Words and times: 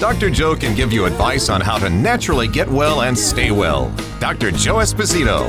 Dr. 0.00 0.30
Joe 0.30 0.56
can 0.56 0.74
give 0.74 0.94
you 0.94 1.04
advice 1.04 1.50
on 1.50 1.60
how 1.60 1.76
to 1.76 1.90
naturally 1.90 2.48
get 2.48 2.66
well 2.66 3.02
and 3.02 3.16
stay 3.16 3.50
well. 3.50 3.94
Dr. 4.18 4.50
Joe 4.50 4.76
Esposito. 4.76 5.46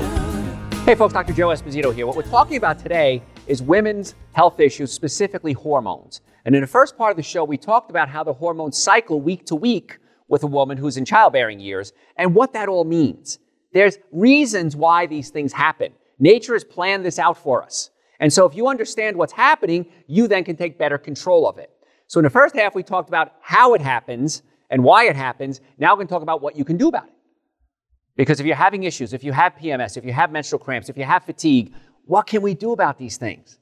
Hey, 0.83 0.93
folks, 0.93 1.13
Dr. 1.13 1.31
Joe 1.31 1.47
Esposito 1.47 1.95
here. 1.95 2.05
What 2.05 2.17
we're 2.17 2.23
talking 2.23 2.57
about 2.57 2.77
today 2.77 3.23
is 3.47 3.61
women's 3.61 4.13
health 4.33 4.59
issues, 4.59 4.91
specifically 4.91 5.53
hormones. 5.53 6.19
And 6.43 6.53
in 6.53 6.59
the 6.59 6.67
first 6.67 6.97
part 6.97 7.11
of 7.11 7.15
the 7.15 7.23
show, 7.23 7.45
we 7.45 7.55
talked 7.55 7.89
about 7.89 8.09
how 8.09 8.25
the 8.25 8.33
hormones 8.33 8.77
cycle 8.77 9.21
week 9.21 9.45
to 9.45 9.55
week 9.55 9.99
with 10.27 10.43
a 10.43 10.47
woman 10.47 10.77
who's 10.77 10.97
in 10.97 11.05
childbearing 11.05 11.61
years 11.61 11.93
and 12.17 12.35
what 12.35 12.51
that 12.51 12.67
all 12.67 12.83
means. 12.83 13.39
There's 13.71 13.99
reasons 14.11 14.75
why 14.75 15.05
these 15.05 15.29
things 15.29 15.53
happen. 15.53 15.93
Nature 16.19 16.55
has 16.55 16.65
planned 16.65 17.05
this 17.05 17.19
out 17.19 17.37
for 17.37 17.63
us. 17.63 17.89
And 18.19 18.33
so 18.33 18.45
if 18.47 18.53
you 18.53 18.67
understand 18.67 19.15
what's 19.15 19.31
happening, 19.31 19.85
you 20.07 20.27
then 20.27 20.43
can 20.43 20.57
take 20.57 20.77
better 20.77 20.97
control 20.97 21.47
of 21.47 21.57
it. 21.57 21.71
So 22.11 22.19
in 22.19 22.25
the 22.25 22.29
first 22.29 22.57
half, 22.57 22.75
we 22.75 22.83
talked 22.83 23.07
about 23.07 23.35
how 23.39 23.73
it 23.73 23.79
happens 23.79 24.43
and 24.69 24.83
why 24.83 25.05
it 25.05 25.15
happens. 25.15 25.61
Now 25.77 25.93
we're 25.93 25.99
going 25.99 26.07
to 26.07 26.13
talk 26.13 26.21
about 26.21 26.41
what 26.41 26.57
you 26.57 26.65
can 26.65 26.75
do 26.75 26.89
about 26.89 27.05
it. 27.05 27.13
Because 28.17 28.41
if 28.41 28.45
you're 28.45 28.53
having 28.53 28.83
issues, 28.83 29.13
if 29.13 29.23
you 29.23 29.31
have 29.31 29.55
PMS, 29.55 29.95
if 29.95 30.03
you 30.03 30.11
have 30.11 30.29
menstrual 30.29 30.59
cramps, 30.59 30.89
if 30.89 30.97
you 30.97 31.05
have 31.05 31.23
fatigue, 31.23 31.73
what 32.03 32.27
can 32.27 32.41
we 32.41 32.53
do 32.53 32.73
about 32.73 32.97
these 32.97 33.15
things? 33.15 33.59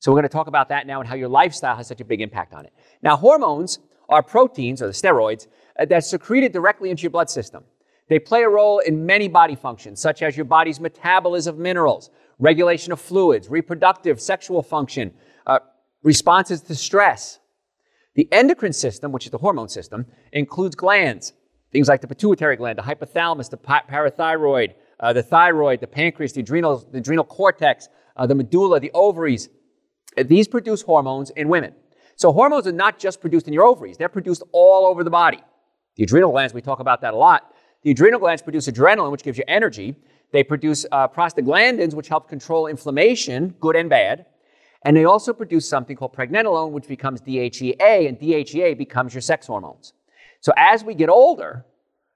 So 0.00 0.12
we're 0.12 0.16
going 0.16 0.28
to 0.28 0.34
talk 0.34 0.48
about 0.48 0.68
that 0.68 0.86
now 0.86 1.00
and 1.00 1.08
how 1.08 1.14
your 1.14 1.30
lifestyle 1.30 1.76
has 1.76 1.86
such 1.86 2.02
a 2.02 2.04
big 2.04 2.20
impact 2.20 2.52
on 2.52 2.66
it. 2.66 2.74
Now, 3.02 3.16
hormones 3.16 3.78
are 4.10 4.22
proteins, 4.22 4.82
or 4.82 4.88
the 4.88 4.92
steroids, 4.92 5.46
uh, 5.80 5.86
that's 5.86 6.10
secreted 6.10 6.52
directly 6.52 6.90
into 6.90 7.04
your 7.04 7.10
blood 7.10 7.30
system. 7.30 7.64
They 8.10 8.18
play 8.18 8.42
a 8.42 8.50
role 8.50 8.80
in 8.80 9.06
many 9.06 9.28
body 9.28 9.54
functions, 9.54 9.98
such 9.98 10.20
as 10.20 10.36
your 10.36 10.44
body's 10.44 10.78
metabolism 10.78 11.54
of 11.54 11.58
minerals, 11.58 12.10
regulation 12.38 12.92
of 12.92 13.00
fluids, 13.00 13.48
reproductive, 13.48 14.20
sexual 14.20 14.62
function, 14.62 15.14
uh, 15.46 15.60
responses 16.02 16.60
to 16.60 16.74
stress, 16.74 17.38
the 18.18 18.26
endocrine 18.32 18.72
system, 18.72 19.12
which 19.12 19.26
is 19.26 19.30
the 19.30 19.38
hormone 19.38 19.68
system, 19.68 20.04
includes 20.32 20.74
glands, 20.74 21.34
things 21.70 21.86
like 21.86 22.00
the 22.00 22.08
pituitary 22.08 22.56
gland, 22.56 22.76
the 22.76 22.82
hypothalamus, 22.82 23.48
the 23.48 23.56
parathyroid, 23.56 24.74
uh, 24.98 25.12
the 25.12 25.22
thyroid, 25.22 25.80
the 25.80 25.86
pancreas, 25.86 26.32
the 26.32 26.40
adrenal, 26.40 26.78
the 26.90 26.98
adrenal 26.98 27.22
cortex, 27.22 27.88
uh, 28.16 28.26
the 28.26 28.34
medulla, 28.34 28.80
the 28.80 28.90
ovaries. 28.92 29.50
These 30.16 30.48
produce 30.48 30.82
hormones 30.82 31.30
in 31.30 31.48
women. 31.48 31.74
So 32.16 32.32
hormones 32.32 32.66
are 32.66 32.72
not 32.72 32.98
just 32.98 33.20
produced 33.20 33.46
in 33.46 33.52
your 33.52 33.62
ovaries, 33.62 33.96
they're 33.96 34.08
produced 34.08 34.42
all 34.50 34.84
over 34.84 35.04
the 35.04 35.10
body. 35.10 35.40
The 35.94 36.02
adrenal 36.02 36.32
glands, 36.32 36.52
we 36.52 36.60
talk 36.60 36.80
about 36.80 37.00
that 37.02 37.14
a 37.14 37.16
lot. 37.16 37.54
The 37.84 37.92
adrenal 37.92 38.18
glands 38.18 38.42
produce 38.42 38.66
adrenaline, 38.66 39.12
which 39.12 39.22
gives 39.22 39.38
you 39.38 39.44
energy. 39.46 39.94
They 40.32 40.42
produce 40.42 40.84
uh, 40.90 41.06
prostaglandins, 41.06 41.94
which 41.94 42.08
help 42.08 42.28
control 42.28 42.66
inflammation, 42.66 43.54
good 43.60 43.76
and 43.76 43.88
bad. 43.88 44.26
And 44.82 44.96
they 44.96 45.04
also 45.04 45.32
produce 45.32 45.68
something 45.68 45.96
called 45.96 46.14
pregnenolone, 46.14 46.70
which 46.70 46.86
becomes 46.86 47.20
DHEA, 47.20 48.08
and 48.08 48.18
DHEA 48.18 48.78
becomes 48.78 49.12
your 49.12 49.20
sex 49.20 49.46
hormones. 49.46 49.92
So 50.40 50.52
as 50.56 50.84
we 50.84 50.94
get 50.94 51.08
older, 51.08 51.64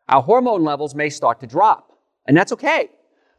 our 0.09 0.23
hormone 0.23 0.63
levels 0.63 0.95
may 0.95 1.11
start 1.11 1.41
to 1.41 1.47
drop, 1.47 1.99
and 2.27 2.37
that's 2.37 2.53
okay. 2.53 2.91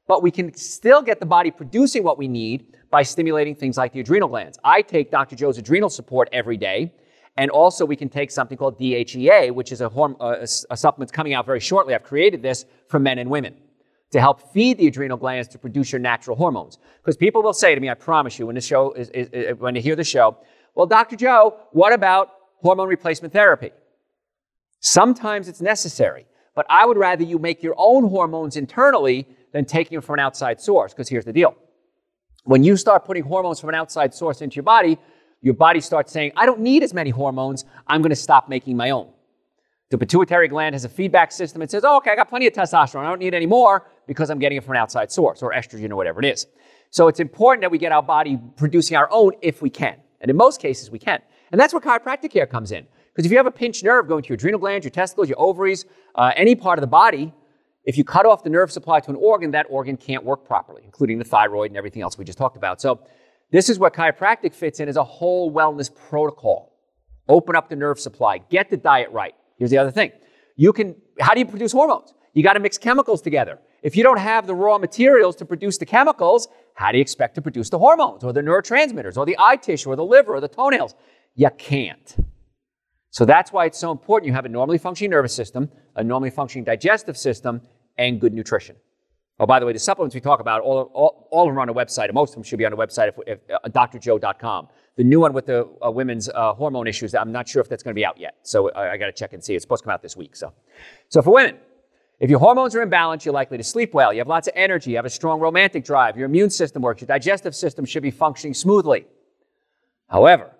But 0.07 0.21
we 0.21 0.31
can 0.31 0.53
still 0.53 1.01
get 1.01 1.21
the 1.21 1.25
body 1.25 1.51
producing 1.51 2.03
what 2.03 2.17
we 2.17 2.27
need 2.27 2.75
by 2.89 3.03
stimulating 3.03 3.55
things 3.55 3.77
like 3.77 3.93
the 3.93 4.01
adrenal 4.01 4.27
glands. 4.27 4.59
I 4.63 4.81
take 4.81 5.09
Dr. 5.09 5.37
Joe's 5.37 5.57
adrenal 5.57 5.89
support 5.89 6.27
every 6.33 6.57
day, 6.57 6.91
and 7.37 7.49
also 7.49 7.85
we 7.85 7.95
can 7.95 8.09
take 8.09 8.29
something 8.29 8.57
called 8.57 8.77
DHEA, 8.77 9.53
which 9.53 9.71
is 9.71 9.79
a, 9.79 9.89
horm- 9.89 10.17
uh, 10.19 10.39
a, 10.39 10.73
a 10.73 10.77
supplement 10.77 11.13
coming 11.13 11.33
out 11.33 11.45
very 11.45 11.61
shortly. 11.61 11.95
I've 11.95 12.03
created 12.03 12.41
this 12.41 12.65
for 12.89 12.99
men 12.99 13.17
and 13.19 13.29
women 13.29 13.55
to 14.13 14.21
help 14.21 14.53
feed 14.53 14.77
the 14.77 14.85
adrenal 14.85 15.17
glands 15.17 15.47
to 15.49 15.57
produce 15.57 15.91
your 15.91 15.99
natural 15.99 16.37
hormones. 16.37 16.77
Because 17.01 17.17
people 17.17 17.41
will 17.41 17.53
say 17.53 17.73
to 17.73 17.81
me, 17.81 17.89
I 17.89 17.95
promise 17.95 18.37
you, 18.37 18.45
when 18.45 18.53
the 18.53 18.61
show 18.61 18.93
is, 18.93 19.09
is, 19.09 19.27
is, 19.29 19.57
when 19.57 19.75
you 19.75 19.81
hear 19.81 19.95
the 19.95 20.03
show, 20.03 20.37
well, 20.75 20.85
Dr. 20.85 21.15
Joe, 21.15 21.57
what 21.71 21.93
about 21.93 22.29
hormone 22.61 22.87
replacement 22.87 23.33
therapy? 23.33 23.71
Sometimes 24.81 25.47
it's 25.47 25.61
necessary, 25.61 26.27
but 26.55 26.67
I 26.69 26.85
would 26.85 26.97
rather 26.97 27.23
you 27.23 27.39
make 27.39 27.63
your 27.63 27.73
own 27.75 28.07
hormones 28.07 28.55
internally 28.55 29.27
than 29.51 29.65
taking 29.65 29.95
them 29.95 30.03
from 30.03 30.13
an 30.15 30.19
outside 30.19 30.61
source. 30.61 30.93
Because 30.93 31.09
here's 31.09 31.25
the 31.25 31.33
deal. 31.33 31.55
When 32.43 32.63
you 32.63 32.77
start 32.77 33.05
putting 33.05 33.23
hormones 33.23 33.59
from 33.59 33.69
an 33.69 33.75
outside 33.75 34.13
source 34.13 34.41
into 34.41 34.57
your 34.57 34.63
body, 34.63 34.99
your 35.41 35.55
body 35.55 35.81
starts 35.81 36.11
saying, 36.11 36.33
I 36.35 36.45
don't 36.45 36.59
need 36.59 36.83
as 36.83 36.93
many 36.93 37.09
hormones. 37.09 37.65
I'm 37.87 38.01
going 38.01 38.11
to 38.11 38.15
stop 38.15 38.47
making 38.47 38.77
my 38.77 38.91
own. 38.91 39.11
The 39.89 39.97
pituitary 39.97 40.47
gland 40.47 40.75
has 40.75 40.85
a 40.85 40.89
feedback 40.89 41.31
system. 41.31 41.63
It 41.63 41.71
says, 41.71 41.83
oh, 41.83 41.97
okay, 41.97 42.11
I 42.11 42.15
got 42.15 42.29
plenty 42.29 42.45
of 42.45 42.53
testosterone. 42.53 43.05
I 43.05 43.09
don't 43.09 43.19
need 43.19 43.33
any 43.33 43.45
more 43.45 43.87
because 44.07 44.29
I'm 44.29 44.39
getting 44.39 44.57
it 44.57 44.63
from 44.63 44.71
an 44.71 44.77
outside 44.77 45.11
source 45.11 45.41
or 45.41 45.53
estrogen 45.53 45.91
or 45.91 45.95
whatever 45.95 46.19
it 46.19 46.25
is. 46.25 46.47
So 46.89 47.07
it's 47.07 47.19
important 47.19 47.61
that 47.61 47.71
we 47.71 47.77
get 47.77 47.91
our 47.91 48.03
body 48.03 48.39
producing 48.57 48.97
our 48.97 49.09
own 49.11 49.33
if 49.41 49.61
we 49.61 49.69
can. 49.69 49.97
And 50.21 50.29
in 50.29 50.37
most 50.37 50.61
cases, 50.61 50.91
we 50.91 50.99
can. 50.99 51.21
And 51.51 51.59
that's 51.59 51.73
where 51.73 51.81
chiropractic 51.81 52.31
care 52.31 52.45
comes 52.45 52.71
in. 52.71 52.85
Because 53.13 53.25
if 53.25 53.31
you 53.31 53.37
have 53.37 53.45
a 53.45 53.51
pinched 53.51 53.83
nerve 53.83 54.07
going 54.07 54.23
to 54.23 54.29
your 54.29 54.35
adrenal 54.35 54.59
glands, 54.59 54.85
your 54.85 54.91
testicles, 54.91 55.29
your 55.29 55.39
ovaries, 55.39 55.85
uh, 56.15 56.31
any 56.35 56.55
part 56.55 56.79
of 56.79 56.81
the 56.81 56.87
body, 56.87 57.33
if 57.85 57.97
you 57.97 58.03
cut 58.03 58.25
off 58.25 58.43
the 58.43 58.49
nerve 58.49 58.71
supply 58.71 58.99
to 59.01 59.09
an 59.09 59.17
organ, 59.17 59.51
that 59.51 59.65
organ 59.69 59.97
can't 59.97 60.23
work 60.23 60.45
properly, 60.45 60.81
including 60.85 61.19
the 61.19 61.25
thyroid 61.25 61.71
and 61.71 61.77
everything 61.77 62.01
else 62.01 62.17
we 62.17 62.25
just 62.25 62.37
talked 62.37 62.57
about. 62.57 62.81
So 62.81 63.01
this 63.51 63.69
is 63.69 63.77
where 63.77 63.91
chiropractic 63.91 64.53
fits 64.53 64.79
in 64.79 64.87
as 64.87 64.97
a 64.97 65.03
whole 65.03 65.51
wellness 65.51 65.93
protocol. 65.93 66.73
Open 67.27 67.55
up 67.55 67.69
the 67.69 67.75
nerve 67.75 67.99
supply, 67.99 68.37
get 68.37 68.69
the 68.69 68.77
diet 68.77 69.11
right, 69.11 69.35
Here's 69.57 69.71
the 69.71 69.77
other 69.77 69.91
thing. 69.91 70.11
You 70.55 70.73
can, 70.73 70.95
how 71.19 71.33
do 71.33 71.39
you 71.39 71.45
produce 71.45 71.71
hormones? 71.71 72.13
You 72.33 72.43
got 72.43 72.53
to 72.53 72.59
mix 72.59 72.77
chemicals 72.77 73.21
together. 73.21 73.59
If 73.83 73.97
you 73.97 74.03
don't 74.03 74.17
have 74.17 74.47
the 74.47 74.55
raw 74.55 74.77
materials 74.77 75.35
to 75.35 75.45
produce 75.45 75.77
the 75.77 75.85
chemicals, 75.85 76.47
how 76.73 76.91
do 76.91 76.97
you 76.97 77.01
expect 77.01 77.35
to 77.35 77.41
produce 77.41 77.69
the 77.69 77.77
hormones 77.77 78.23
or 78.23 78.31
the 78.31 78.41
neurotransmitters 78.41 79.17
or 79.17 79.25
the 79.25 79.35
eye 79.37 79.57
tissue 79.57 79.89
or 79.89 79.95
the 79.95 80.05
liver 80.05 80.33
or 80.33 80.39
the 80.39 80.47
toenails? 80.47 80.95
You 81.35 81.49
can't. 81.57 82.15
So 83.09 83.25
that's 83.25 83.51
why 83.51 83.65
it's 83.65 83.77
so 83.77 83.91
important 83.91 84.27
you 84.27 84.33
have 84.33 84.45
a 84.45 84.49
normally 84.49 84.77
functioning 84.77 85.11
nervous 85.11 85.35
system, 85.35 85.69
a 85.95 86.03
normally 86.03 86.31
functioning 86.31 86.63
digestive 86.63 87.17
system, 87.17 87.61
and 87.97 88.19
good 88.19 88.33
nutrition. 88.33 88.75
Oh, 89.39 89.45
by 89.45 89.59
the 89.59 89.65
way, 89.65 89.73
the 89.73 89.79
supplements 89.79 90.15
we 90.15 90.21
talk 90.21 90.39
about, 90.39 90.61
all, 90.61 90.91
all, 90.93 91.27
all 91.31 91.49
are 91.49 91.59
on 91.59 91.67
the 91.67 91.73
website, 91.73 92.11
most 92.13 92.29
of 92.29 92.35
them 92.35 92.43
should 92.43 92.59
be 92.59 92.65
on 92.65 92.71
the 92.71 92.77
website, 92.77 93.09
if, 93.09 93.15
if, 93.27 93.39
uh, 93.51 93.67
drjoe.com. 93.67 94.67
The 94.95 95.03
new 95.03 95.19
one 95.19 95.33
with 95.33 95.47
the 95.47 95.67
uh, 95.85 95.91
women's 95.91 96.29
uh, 96.29 96.53
hormone 96.53 96.87
issues, 96.87 97.13
I'm 97.13 97.31
not 97.31 97.47
sure 97.47 97.61
if 97.61 97.67
that's 97.67 97.83
going 97.83 97.93
to 97.93 97.99
be 97.99 98.05
out 98.05 98.19
yet. 98.19 98.35
So 98.43 98.71
I, 98.71 98.93
I 98.93 98.97
got 98.97 99.07
to 99.07 99.11
check 99.11 99.33
and 99.33 99.43
see. 99.43 99.55
It's 99.55 99.63
supposed 99.63 99.83
to 99.83 99.85
come 99.85 99.93
out 99.93 100.01
this 100.01 100.15
week. 100.15 100.35
So, 100.35 100.53
so 101.09 101.21
for 101.21 101.33
women, 101.33 101.57
if 102.19 102.29
your 102.29 102.39
hormones 102.39 102.75
are 102.75 102.81
in 102.81 102.89
balance, 102.89 103.25
you're 103.25 103.33
likely 103.33 103.57
to 103.57 103.63
sleep 103.63 103.93
well. 103.93 104.13
You 104.13 104.19
have 104.19 104.27
lots 104.27 104.47
of 104.47 104.53
energy. 104.55 104.91
You 104.91 104.95
have 104.97 105.05
a 105.05 105.09
strong 105.09 105.39
romantic 105.39 105.83
drive. 105.83 106.15
Your 106.15 106.25
immune 106.25 106.49
system 106.49 106.81
works. 106.81 107.01
Your 107.01 107.07
digestive 107.07 107.55
system 107.55 107.85
should 107.85 108.03
be 108.03 108.11
functioning 108.11 108.53
smoothly. 108.53 109.05
However, 110.07 110.51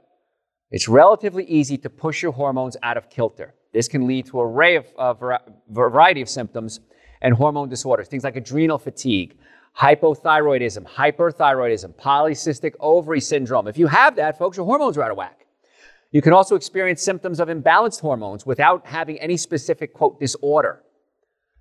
it's 0.71 0.87
relatively 0.87 1.45
easy 1.45 1.77
to 1.77 1.89
push 1.89 2.23
your 2.23 2.31
hormones 2.31 2.75
out 2.81 2.97
of 2.97 3.09
kilter. 3.09 3.53
This 3.73 3.87
can 3.87 4.07
lead 4.07 4.25
to 4.27 4.39
a 4.39 4.45
array 4.45 4.77
of 4.77 4.87
uh, 4.97 5.37
variety 5.69 6.21
of 6.21 6.29
symptoms 6.29 6.79
and 7.21 7.33
hormone 7.33 7.69
disorders, 7.69 8.07
things 8.07 8.23
like 8.23 8.35
adrenal 8.35 8.77
fatigue, 8.77 9.37
hypothyroidism, 9.77 10.85
hyperthyroidism, 10.85 11.93
polycystic 11.95 12.73
ovary 12.79 13.21
syndrome. 13.21 13.67
If 13.67 13.77
you 13.77 13.87
have 13.87 14.15
that, 14.17 14.37
folks, 14.37 14.57
your 14.57 14.65
hormones 14.65 14.97
are 14.97 15.03
out 15.03 15.11
of 15.11 15.17
whack. 15.17 15.45
You 16.11 16.21
can 16.21 16.33
also 16.33 16.55
experience 16.55 17.01
symptoms 17.01 17.39
of 17.39 17.47
imbalanced 17.47 18.01
hormones 18.01 18.45
without 18.45 18.85
having 18.85 19.19
any 19.19 19.37
specific, 19.37 19.93
quote, 19.93 20.19
disorder. 20.19 20.83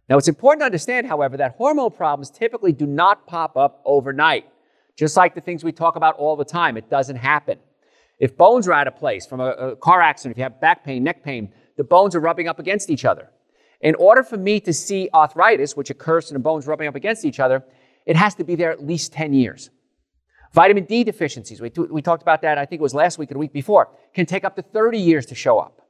Now, 0.08 0.18
it's 0.18 0.28
important 0.28 0.62
to 0.62 0.66
understand, 0.66 1.06
however, 1.06 1.36
that 1.36 1.54
hormone 1.56 1.90
problems 1.90 2.30
typically 2.30 2.72
do 2.72 2.86
not 2.86 3.26
pop 3.26 3.56
up 3.56 3.80
overnight. 3.84 4.46
Just 4.96 5.16
like 5.16 5.34
the 5.34 5.40
things 5.40 5.64
we 5.64 5.72
talk 5.72 5.96
about 5.96 6.16
all 6.16 6.36
the 6.36 6.44
time, 6.44 6.76
it 6.76 6.90
doesn't 6.90 7.16
happen. 7.16 7.58
If 8.18 8.36
bones 8.36 8.68
are 8.68 8.72
out 8.72 8.86
of 8.86 8.96
place 8.96 9.26
from 9.26 9.40
a, 9.40 9.50
a 9.50 9.76
car 9.76 10.00
accident, 10.00 10.34
if 10.34 10.38
you 10.38 10.44
have 10.44 10.60
back 10.60 10.84
pain, 10.84 11.02
neck 11.02 11.24
pain, 11.24 11.52
the 11.76 11.84
bones 11.84 12.14
are 12.14 12.20
rubbing 12.20 12.48
up 12.48 12.58
against 12.58 12.90
each 12.90 13.04
other. 13.04 13.30
In 13.80 13.94
order 13.96 14.22
for 14.22 14.36
me 14.36 14.60
to 14.60 14.72
see 14.72 15.08
arthritis, 15.12 15.76
which 15.76 15.90
occurs 15.90 16.30
in 16.30 16.34
the 16.34 16.40
bones 16.40 16.66
rubbing 16.66 16.86
up 16.86 16.94
against 16.94 17.24
each 17.24 17.40
other, 17.40 17.64
it 18.06 18.16
has 18.16 18.34
to 18.36 18.44
be 18.44 18.54
there 18.54 18.70
at 18.70 18.84
least 18.84 19.12
10 19.12 19.32
years. 19.32 19.70
Vitamin 20.52 20.84
D 20.84 21.02
deficiencies, 21.02 21.60
we, 21.60 21.70
we 21.90 22.02
talked 22.02 22.22
about 22.22 22.42
that, 22.42 22.58
I 22.58 22.66
think 22.66 22.80
it 22.80 22.82
was 22.82 22.94
last 22.94 23.18
week 23.18 23.30
or 23.30 23.34
the 23.34 23.38
week 23.38 23.52
before, 23.52 23.88
can 24.14 24.26
take 24.26 24.44
up 24.44 24.54
to 24.56 24.62
30 24.62 24.98
years 24.98 25.26
to 25.26 25.34
show 25.34 25.58
up. 25.58 25.81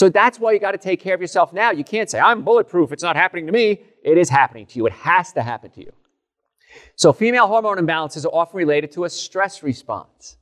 So 0.00 0.08
that's 0.08 0.40
why 0.40 0.52
you 0.52 0.58
got 0.58 0.72
to 0.72 0.78
take 0.78 0.98
care 0.98 1.14
of 1.14 1.20
yourself 1.20 1.52
now. 1.52 1.72
You 1.72 1.84
can't 1.84 2.08
say, 2.08 2.18
I'm 2.18 2.42
bulletproof, 2.42 2.90
it's 2.90 3.02
not 3.02 3.16
happening 3.16 3.44
to 3.44 3.52
me. 3.52 3.82
It 4.02 4.16
is 4.16 4.30
happening 4.30 4.64
to 4.68 4.78
you. 4.78 4.86
It 4.86 4.94
has 4.94 5.34
to 5.34 5.42
happen 5.42 5.70
to 5.72 5.80
you. 5.80 5.92
So 6.96 7.12
female 7.12 7.46
hormone 7.46 7.76
imbalances 7.76 8.24
are 8.24 8.32
often 8.32 8.56
related 8.56 8.92
to 8.92 9.04
a 9.04 9.10
stress 9.10 9.62
response. 9.62 10.38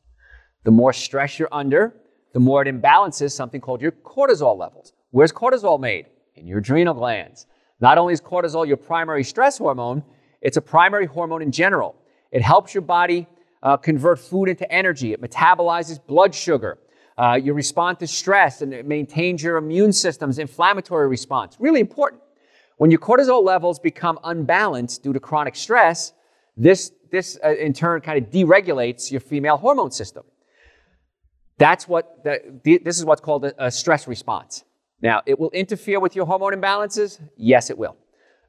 The 0.63 0.71
more 0.71 0.93
stress 0.93 1.41
you're 1.41 1.49
under, 1.51 1.93
the 2.35 2.39
more 2.39 2.63
it 2.63 2.69
imbalances 2.73 3.33
something 3.33 3.61
called 3.61 3.83
your 3.83 3.91
cortisol 3.91 4.57
levels. 4.57 4.93
Where's 5.11 5.33
cortisol 5.33 5.81
made? 5.81 6.07
In 6.37 6.47
your 6.47 6.59
adrenal 6.59 6.95
glands. 6.95 7.49
Not 7.81 7.99
only 7.99 8.13
is 8.13 8.21
cortisol 8.21 8.65
your 8.65 8.77
primary 8.77 9.25
stress 9.25 9.59
hormone, 9.59 10.05
it's 10.41 10.57
a 10.57 10.63
primary 10.63 11.07
hormone 11.07 11.43
in 11.43 11.51
general. 11.51 11.97
It 12.31 12.43
helps 12.43 12.75
your 12.75 12.83
body 12.83 13.27
uh, 13.65 13.77
convert 13.77 14.21
food 14.21 14.51
into 14.51 14.71
energy, 14.71 15.15
it 15.15 15.21
metabolizes 15.21 15.99
blood 16.07 16.33
sugar. 16.33 16.79
Uh, 17.19 17.35
you 17.35 17.53
respond 17.53 17.99
to 17.99 18.07
stress 18.07 18.63
and 18.63 18.73
it 18.73 18.87
maintains 18.87 19.43
your 19.43 19.57
immune 19.57 19.93
system's 19.93 20.39
inflammatory 20.39 21.09
response. 21.09 21.57
Really 21.59 21.81
important. 21.81 22.23
When 22.77 22.93
your 22.93 23.01
cortisol 23.01 23.43
levels 23.43 23.81
become 23.81 24.21
unbalanced 24.23 25.03
due 25.03 25.13
to 25.13 25.19
chronic 25.19 25.57
stress, 25.57 26.13
this, 26.57 26.93
this 27.11 27.37
uh, 27.45 27.57
in 27.57 27.73
turn 27.73 28.01
kind 28.03 28.25
of 28.25 28.31
deregulates 28.31 29.11
your 29.11 29.21
female 29.21 29.57
hormone 29.57 29.91
system. 29.91 30.23
That's 31.59 31.89
what 31.89 32.23
the, 32.23 32.81
this 32.85 32.99
is 32.99 33.05
what's 33.05 33.21
called 33.21 33.45
a, 33.47 33.67
a 33.67 33.71
stress 33.73 34.07
response. 34.07 34.63
Now, 35.03 35.23
it 35.27 35.41
will 35.41 35.51
interfere 35.51 35.99
with 35.99 36.15
your 36.15 36.25
hormone 36.25 36.53
imbalances. 36.53 37.21
Yes, 37.37 37.69
it 37.69 37.77
will. 37.77 37.97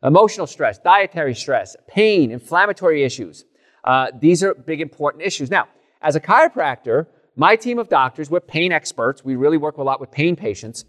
Emotional 0.04 0.46
stress, 0.46 0.78
dietary 0.78 1.34
stress, 1.34 1.76
pain, 1.88 2.30
inflammatory 2.30 3.04
issues. 3.04 3.46
Uh, 3.84 4.12
these 4.20 4.44
are 4.44 4.54
big 4.54 4.80
important 4.80 5.24
issues. 5.24 5.50
Now, 5.50 5.68
as 6.04 6.16
a 6.16 6.20
chiropractor, 6.20 7.08
my 7.40 7.56
team 7.56 7.80
of 7.80 7.88
doctors, 7.88 8.30
we're 8.30 8.42
pain 8.42 8.74
experts. 8.74 9.24
We 9.24 9.38
really 9.38 9.58
work 9.58 9.78
a 9.78 9.84
lot 9.84 10.02
with 10.02 10.12
pain 10.12 10.36
patients. 10.36 10.84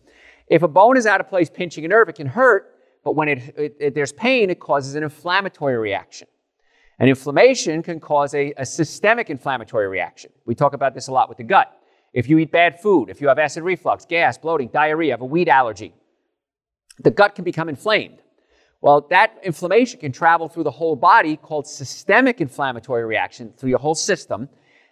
If 0.49 0.65
a 0.65 0.69
bone 0.69 0.97
is 0.97 1.07
out 1.07 1.21
of 1.21 1.29
place 1.29 1.49
pinching 1.49 1.85
a 1.85 1.89
nerve, 1.89 2.09
it 2.09 2.17
can 2.17 2.27
hurt, 2.27 2.75
but 3.05 3.15
when 3.15 3.29
it, 3.29 3.55
it, 3.57 3.77
it, 3.79 3.95
there's 3.95 4.13
pain, 4.13 4.51
it 4.51 4.59
causes 4.59 4.97
an 4.97 5.05
inflammatory 5.05 5.79
reaction. 5.79 6.27
And 6.99 7.09
inflammation 7.09 7.85
can 7.85 8.01
cause 8.01 8.35
a, 8.35 8.53
a 8.57 8.67
systemic 8.67 9.31
inflammatory 9.31 9.87
reaction. 9.87 10.33
We 10.45 10.57
talk 10.57 10.75
about 10.75 10.93
this 10.93 11.07
a 11.07 11.13
lot 11.13 11.29
with 11.29 11.39
the 11.39 11.45
gut. 11.45 11.73
If 12.13 12.29
you 12.29 12.37
eat 12.39 12.51
bad 12.51 12.81
food, 12.81 13.11
if 13.11 13.21
you 13.21 13.29
have 13.29 13.39
acid 13.39 13.63
reflux, 13.63 14.05
gas, 14.05 14.37
bloating, 14.37 14.71
diarrhea, 14.73 15.13
have 15.13 15.21
a 15.21 15.25
wheat 15.25 15.47
allergy, 15.47 15.95
the 16.99 17.13
gut 17.13 17.37
can 17.37 17.45
become 17.45 17.69
inflamed. 17.69 18.19
Well, 18.81 19.07
that 19.11 19.39
inflammation 19.45 20.01
can 20.01 20.11
travel 20.11 20.49
through 20.49 20.65
the 20.65 20.73
whole 20.73 20.97
body 20.97 21.37
called 21.37 21.69
systemic 21.69 22.41
inflammatory 22.41 23.05
reaction 23.05 23.53
through 23.57 23.71
your 23.71 23.79
whole 23.79 23.95
system, 23.95 24.49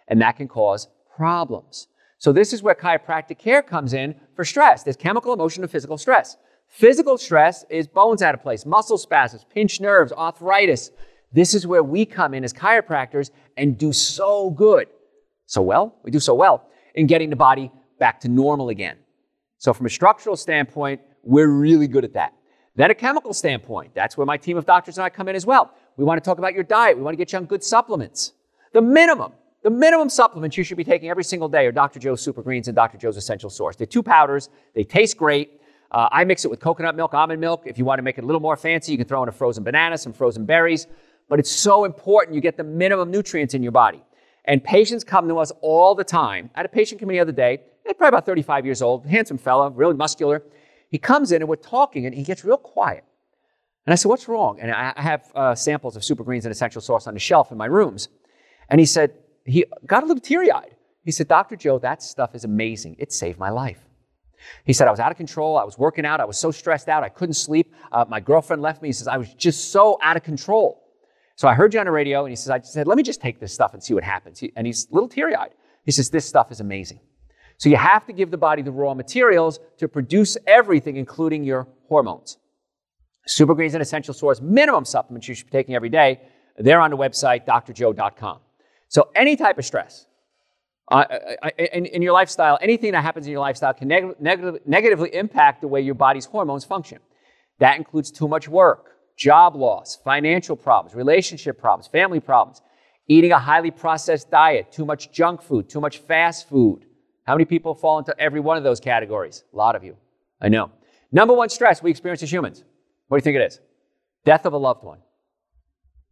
and 0.07 0.21
that 0.21 0.37
can 0.37 0.47
cause 0.47 0.87
problems. 1.19 1.87
So 2.17 2.31
this 2.31 2.53
is 2.53 2.63
where 2.63 2.73
chiropractic 2.73 3.37
care 3.37 3.61
comes 3.61 3.91
in 3.91 4.15
for 4.37 4.45
stress. 4.45 4.83
There's 4.83 4.95
chemical, 4.95 5.33
emotional, 5.33 5.67
physical 5.67 5.97
stress. 5.97 6.37
Physical 6.69 7.17
stress 7.17 7.65
is 7.69 7.87
bones 7.87 8.21
out 8.21 8.33
of 8.33 8.41
place, 8.41 8.65
muscle 8.65 8.97
spasms, 8.97 9.45
pinched 9.53 9.81
nerves, 9.81 10.13
arthritis. 10.13 10.91
This 11.33 11.53
is 11.53 11.67
where 11.67 11.83
we 11.83 12.05
come 12.05 12.33
in 12.33 12.45
as 12.45 12.53
chiropractors 12.53 13.31
and 13.57 13.77
do 13.77 13.91
so 13.91 14.49
good. 14.51 14.87
So 15.45 15.61
well, 15.61 15.93
we 16.03 16.09
do 16.09 16.21
so 16.21 16.33
well 16.35 16.69
in 16.95 17.05
getting 17.05 17.29
the 17.29 17.35
body 17.35 17.69
back 17.99 18.21
to 18.21 18.29
normal 18.29 18.69
again. 18.69 18.95
So 19.57 19.73
from 19.73 19.87
a 19.87 19.89
structural 19.89 20.37
standpoint, 20.37 21.01
we're 21.23 21.49
really 21.49 21.89
good 21.89 22.05
at 22.05 22.13
that. 22.13 22.33
Then 22.77 22.91
a 22.91 22.95
chemical 22.95 23.33
standpoint, 23.33 23.93
that's 23.93 24.15
where 24.15 24.25
my 24.25 24.37
team 24.37 24.55
of 24.55 24.65
doctors 24.65 24.97
and 24.97 25.03
I 25.03 25.09
come 25.09 25.27
in 25.27 25.35
as 25.35 25.45
well. 25.45 25.73
We 25.97 26.05
want 26.05 26.23
to 26.23 26.25
talk 26.25 26.37
about 26.37 26.53
your 26.53 26.63
diet. 26.63 26.95
We 26.95 27.03
want 27.03 27.13
to 27.13 27.17
get 27.17 27.33
you 27.33 27.39
on 27.39 27.45
good 27.45 27.63
supplements. 27.63 28.31
The 28.71 28.81
minimum, 28.81 29.33
the 29.69 29.75
minimum 29.75 30.09
supplements 30.09 30.57
you 30.57 30.63
should 30.63 30.77
be 30.77 30.83
taking 30.83 31.11
every 31.11 31.23
single 31.23 31.47
day 31.47 31.67
are 31.67 31.71
Dr. 31.71 31.99
Joe's 31.99 32.23
Super 32.23 32.41
Greens 32.41 32.67
and 32.67 32.75
Dr. 32.75 32.97
Joe's 32.97 33.17
Essential 33.17 33.51
Source. 33.51 33.75
They're 33.75 33.85
two 33.85 34.01
powders. 34.01 34.49
They 34.73 34.83
taste 34.83 35.15
great. 35.15 35.61
Uh, 35.91 36.09
I 36.11 36.23
mix 36.23 36.43
it 36.43 36.47
with 36.47 36.59
coconut 36.59 36.95
milk, 36.95 37.13
almond 37.13 37.39
milk. 37.39 37.67
If 37.67 37.77
you 37.77 37.85
want 37.85 37.99
to 37.99 38.01
make 38.01 38.17
it 38.17 38.23
a 38.23 38.25
little 38.25 38.41
more 38.41 38.57
fancy, 38.57 38.91
you 38.91 38.97
can 38.97 39.05
throw 39.05 39.21
in 39.21 39.29
a 39.29 39.31
frozen 39.31 39.63
banana, 39.63 39.95
some 39.99 40.11
frozen 40.11 40.43
berries. 40.43 40.87
But 41.27 41.37
it's 41.37 41.51
so 41.51 41.85
important 41.85 42.33
you 42.33 42.41
get 42.41 42.57
the 42.57 42.63
minimum 42.63 43.11
nutrients 43.11 43.53
in 43.53 43.61
your 43.61 43.71
body. 43.71 44.01
And 44.45 44.63
patients 44.63 45.03
come 45.03 45.27
to 45.27 45.37
us 45.37 45.51
all 45.61 45.93
the 45.93 46.03
time. 46.03 46.49
I 46.55 46.59
had 46.61 46.65
a 46.65 46.69
patient 46.69 46.99
come 46.99 47.11
in 47.11 47.17
the 47.17 47.19
other 47.19 47.31
day, 47.31 47.59
probably 47.85 48.07
about 48.07 48.25
35 48.25 48.65
years 48.65 48.81
old, 48.81 49.05
handsome 49.05 49.37
fella, 49.37 49.69
really 49.69 49.93
muscular. 49.93 50.41
He 50.89 50.97
comes 50.97 51.31
in 51.31 51.43
and 51.43 51.47
we're 51.47 51.57
talking 51.57 52.07
and 52.07 52.15
he 52.15 52.23
gets 52.23 52.43
real 52.43 52.57
quiet. 52.57 53.03
And 53.85 53.93
I 53.93 53.97
said, 53.97 54.09
What's 54.09 54.27
wrong? 54.27 54.59
And 54.59 54.71
I 54.71 54.99
have 54.99 55.31
uh, 55.35 55.53
samples 55.53 55.95
of 55.95 56.03
Super 56.03 56.23
Greens 56.23 56.45
and 56.45 56.51
Essential 56.51 56.81
Source 56.81 57.05
on 57.05 57.13
the 57.13 57.19
shelf 57.19 57.51
in 57.51 57.57
my 57.59 57.67
rooms. 57.67 58.09
And 58.67 58.79
he 58.79 58.87
said, 58.87 59.13
He 59.45 59.65
got 59.85 60.03
a 60.03 60.05
little 60.05 60.21
teary 60.21 60.51
eyed. 60.51 60.75
He 61.03 61.11
said, 61.11 61.27
Dr. 61.27 61.55
Joe, 61.55 61.79
that 61.79 62.03
stuff 62.03 62.35
is 62.35 62.43
amazing. 62.43 62.95
It 62.99 63.11
saved 63.11 63.39
my 63.39 63.49
life. 63.49 63.79
He 64.65 64.73
said, 64.73 64.87
I 64.87 64.91
was 64.91 64.99
out 64.99 65.11
of 65.11 65.17
control. 65.17 65.57
I 65.57 65.63
was 65.63 65.77
working 65.77 66.05
out. 66.05 66.19
I 66.19 66.25
was 66.25 66.37
so 66.37 66.51
stressed 66.51 66.87
out. 66.87 67.03
I 67.03 67.09
couldn't 67.09 67.33
sleep. 67.33 67.73
Uh, 67.91 68.05
my 68.07 68.19
girlfriend 68.19 68.61
left 68.61 68.81
me. 68.81 68.89
He 68.89 68.93
says, 68.93 69.07
I 69.07 69.17
was 69.17 69.33
just 69.33 69.71
so 69.71 69.97
out 70.01 70.17
of 70.17 70.23
control. 70.23 70.83
So 71.35 71.47
I 71.47 71.53
heard 71.53 71.73
you 71.73 71.79
on 71.79 71.85
the 71.85 71.91
radio, 71.91 72.25
and 72.25 72.31
he 72.31 72.35
says, 72.35 72.49
I 72.49 72.59
said, 72.61 72.87
let 72.87 72.97
me 72.97 73.03
just 73.03 73.21
take 73.21 73.39
this 73.39 73.53
stuff 73.53 73.73
and 73.73 73.83
see 73.83 73.93
what 73.93 74.03
happens. 74.03 74.39
He, 74.39 74.51
and 74.55 74.67
he's 74.67 74.87
a 74.91 74.93
little 74.93 75.09
teary 75.09 75.35
eyed. 75.35 75.53
He 75.85 75.91
says, 75.91 76.09
This 76.09 76.25
stuff 76.25 76.51
is 76.51 76.59
amazing. 76.59 76.99
So 77.57 77.67
you 77.69 77.75
have 77.75 78.05
to 78.05 78.13
give 78.13 78.31
the 78.31 78.37
body 78.37 78.61
the 78.61 78.71
raw 78.71 78.93
materials 78.93 79.59
to 79.79 79.87
produce 79.87 80.37
everything, 80.45 80.97
including 80.97 81.43
your 81.43 81.67
hormones. 81.87 82.37
Super 83.25 83.53
Greens 83.53 83.73
and 83.73 83.81
Essential 83.81 84.13
Source 84.13 84.39
minimum 84.39 84.85
supplements 84.85 85.27
you 85.27 85.35
should 85.35 85.47
be 85.47 85.51
taking 85.51 85.75
every 85.75 85.89
day. 85.89 86.21
They're 86.57 86.79
on 86.79 86.91
the 86.91 86.97
website, 86.97 87.45
drjoe.com. 87.45 88.39
So 88.89 89.09
any 89.15 89.35
type 89.35 89.57
of 89.57 89.65
stress 89.65 90.05
uh, 90.91 90.95
uh, 90.95 91.19
uh, 91.43 91.45
uh, 91.45 91.63
in, 91.73 91.85
in, 91.85 92.01
your 92.01 92.13
lifestyle, 92.13 92.57
anything 92.61 92.91
that 92.91 93.03
happens 93.03 93.25
in 93.25 93.31
your 93.31 93.41
lifestyle 93.41 93.73
can 93.73 93.87
neg- 93.87 94.19
neg- 94.19 94.67
negatively 94.67 95.13
impact 95.13 95.61
the 95.61 95.67
way 95.67 95.81
your 95.81 95.95
body's 95.95 96.25
hormones 96.25 96.65
function. 96.65 96.99
That 97.59 97.77
includes 97.77 98.11
too 98.11 98.27
much 98.27 98.47
work, 98.47 98.95
job 99.15 99.55
loss, 99.55 99.97
financial 100.03 100.55
problems, 100.55 100.95
relationship 100.95 101.59
problems, 101.59 101.87
family 101.87 102.19
problems, 102.19 102.61
eating 103.07 103.31
a 103.31 103.39
highly 103.39 103.71
processed 103.71 104.29
diet, 104.31 104.71
too 104.71 104.85
much 104.85 105.11
junk 105.11 105.41
food, 105.41 105.69
too 105.69 105.79
much 105.79 105.99
fast 105.99 106.49
food, 106.49 106.85
how 107.29 107.35
many 107.35 107.45
people 107.45 107.75
fall 107.75 107.99
into 107.99 108.19
every 108.19 108.39
one 108.39 108.57
of 108.57 108.63
those 108.63 108.79
categories? 108.79 109.43
A 109.53 109.55
lot 109.55 109.75
of 109.75 109.83
you. 109.83 109.95
I 110.41 110.49
know. 110.49 110.71
Number 111.11 111.31
one 111.35 111.49
stress 111.49 111.83
we 111.83 111.91
experience 111.91 112.23
as 112.23 112.33
humans. 112.33 112.63
What 113.07 113.17
do 113.17 113.19
you 113.19 113.23
think 113.23 113.35
it 113.35 113.45
is? 113.45 113.59
Death 114.25 114.47
of 114.47 114.53
a 114.53 114.57
loved 114.57 114.83
one. 114.83 114.97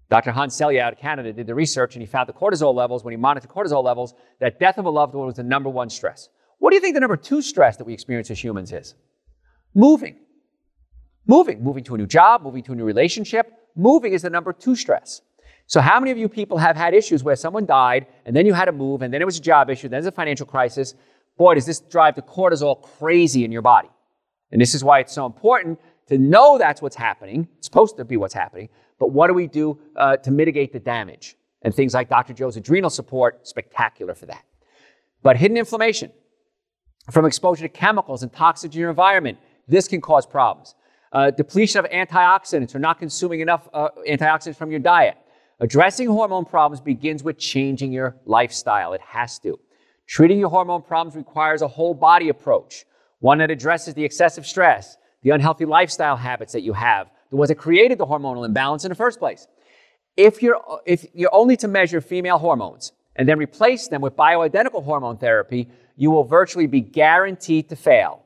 Dr. 0.10 0.32
Hans 0.32 0.56
Selye 0.56 0.80
out 0.80 0.94
of 0.94 1.00
Canada 1.00 1.34
did 1.34 1.48
the 1.48 1.56
research 1.56 1.96
and 1.96 2.02
he 2.02 2.06
found 2.06 2.30
the 2.30 2.34
cortisol 2.34 2.74
levels, 2.74 3.04
when 3.04 3.12
he 3.12 3.18
monitored 3.18 3.50
cortisol 3.50 3.84
levels, 3.84 4.14
that 4.40 4.60
death 4.60 4.78
of 4.78 4.86
a 4.86 4.90
loved 4.90 5.14
one 5.14 5.26
was 5.26 5.36
the 5.36 5.44
number 5.44 5.70
one 5.70 5.90
stress. 5.90 6.30
What 6.60 6.72
do 6.72 6.76
you 6.76 6.82
think 6.82 6.94
the 6.94 7.02
number 7.02 7.18
two 7.18 7.42
stress 7.42 7.78
that 7.78 7.86
we 7.86 7.94
experience 7.94 8.32
as 8.32 8.42
humans 8.42 8.72
is? 8.72 8.96
Moving. 9.76 10.18
Moving. 11.26 11.62
Moving 11.62 11.84
to 11.84 11.96
a 11.96 11.98
new 11.98 12.08
job, 12.08 12.42
moving 12.42 12.64
to 12.64 12.72
a 12.72 12.76
new 12.76 12.86
relationship. 12.86 13.52
Moving 13.76 14.14
is 14.14 14.22
the 14.22 14.30
number 14.30 14.54
two 14.54 14.76
stress. 14.76 15.22
So, 15.68 15.82
how 15.82 16.00
many 16.00 16.12
of 16.12 16.18
you 16.18 16.30
people 16.30 16.58
have 16.58 16.78
had 16.78 16.94
issues 16.94 17.24
where 17.24 17.36
someone 17.36 17.66
died 17.66 18.08
and 18.26 18.34
then 18.34 18.46
you 18.46 18.54
had 18.54 18.66
to 18.66 18.72
move 18.72 19.02
and 19.02 19.14
then 19.14 19.22
it 19.22 19.26
was 19.26 19.38
a 19.38 19.42
job 19.42 19.70
issue, 19.70 19.90
then 19.90 20.02
there's 20.02 20.06
a 20.06 20.12
financial 20.12 20.46
crisis? 20.46 20.96
Boy, 21.38 21.56
does 21.56 21.66
this 21.66 21.82
drive 21.82 22.16
the 22.16 22.22
cortisol 22.22 22.82
crazy 22.82 23.44
in 23.44 23.52
your 23.52 23.62
body. 23.62 23.90
And 24.52 24.62
this 24.62 24.74
is 24.74 24.84
why 24.84 25.00
it's 25.00 25.14
so 25.14 25.26
important 25.26 25.80
to 26.08 26.18
know 26.18 26.58
that's 26.58 26.82
what's 26.82 26.96
happening. 26.96 27.50
It's 27.58 27.68
supposed 27.68 27.98
to 27.98 28.06
be 28.06 28.16
what's 28.16 28.34
happening. 28.34 28.70
But 29.00 29.12
what 29.12 29.28
do 29.28 29.34
we 29.34 29.48
do 29.48 29.80
uh, 29.96 30.18
to 30.18 30.32
mitigate 30.32 30.74
the 30.74 30.80
damage? 30.80 31.36
And 31.62 31.74
things 31.74 31.94
like 31.94 32.10
Dr. 32.10 32.34
Joe's 32.34 32.58
adrenal 32.58 32.90
support, 32.90 33.48
spectacular 33.48 34.14
for 34.16 34.26
that. 34.28 34.44
But 35.24 35.38
hidden 35.38 35.58
inflammation 35.58 36.12
from 37.12 37.26
exposure 37.26 37.64
to 37.64 37.70
chemicals 37.70 38.24
and 38.24 38.32
toxins 38.32 38.76
in 38.76 38.82
your 38.82 38.90
environment, 38.90 39.38
this 39.68 39.88
can 39.88 40.02
cause 40.02 40.26
problems. 40.26 40.76
Uh, 41.12 41.32
depletion 41.32 41.84
of 41.84 41.90
antioxidants 41.92 42.76
or 42.76 42.80
not 42.80 43.00
consuming 43.00 43.40
enough 43.40 43.68
uh, 43.74 43.90
antioxidants 44.08 44.56
from 44.56 44.72
your 44.72 44.80
diet. 44.80 45.18
Addressing 45.60 46.08
hormone 46.08 46.46
problems 46.46 46.82
begins 46.82 47.24
with 47.24 47.38
changing 47.38 47.92
your 47.92 48.16
lifestyle. 48.26 48.94
It 48.94 49.02
has 49.02 49.40
to. 49.40 49.60
Treating 50.06 50.38
your 50.40 50.50
hormone 50.50 50.84
problems 50.84 51.16
requires 51.16 51.62
a 51.62 51.68
whole 51.68 51.94
body 51.94 52.30
approach, 52.30 52.86
one 53.20 53.40
that 53.40 53.50
addresses 53.50 53.94
the 53.94 54.04
excessive 54.04 54.46
stress, 54.46 54.98
the 55.24 55.32
unhealthy 55.32 55.66
lifestyle 55.66 56.16
habits 56.16 56.54
that 56.54 56.62
you 56.62 56.74
have, 56.74 57.10
the 57.30 57.36
ones 57.36 57.50
that 57.50 57.56
created 57.56 57.98
the 57.98 58.06
hormonal 58.06 58.46
imbalance 58.46 58.86
in 58.86 58.90
the 58.90 58.96
first 58.96 59.20
place. 59.20 59.48
If 60.16 60.42
you're, 60.42 60.60
if 60.86 61.06
you're 61.14 61.34
only 61.34 61.56
to 61.58 61.68
measure 61.68 62.02
female 62.02 62.38
hormones 62.38 62.92
and 63.16 63.28
then 63.28 63.38
replace 63.38 63.88
them 63.88 64.02
with 64.02 64.16
bioidentical 64.16 64.84
hormone 64.84 65.18
therapy, 65.18 65.70
you 65.96 66.12
will 66.12 66.24
virtually 66.24 66.68
be 66.68 66.82
guaranteed 66.82 67.70
to 67.70 67.76
fail 67.76 68.24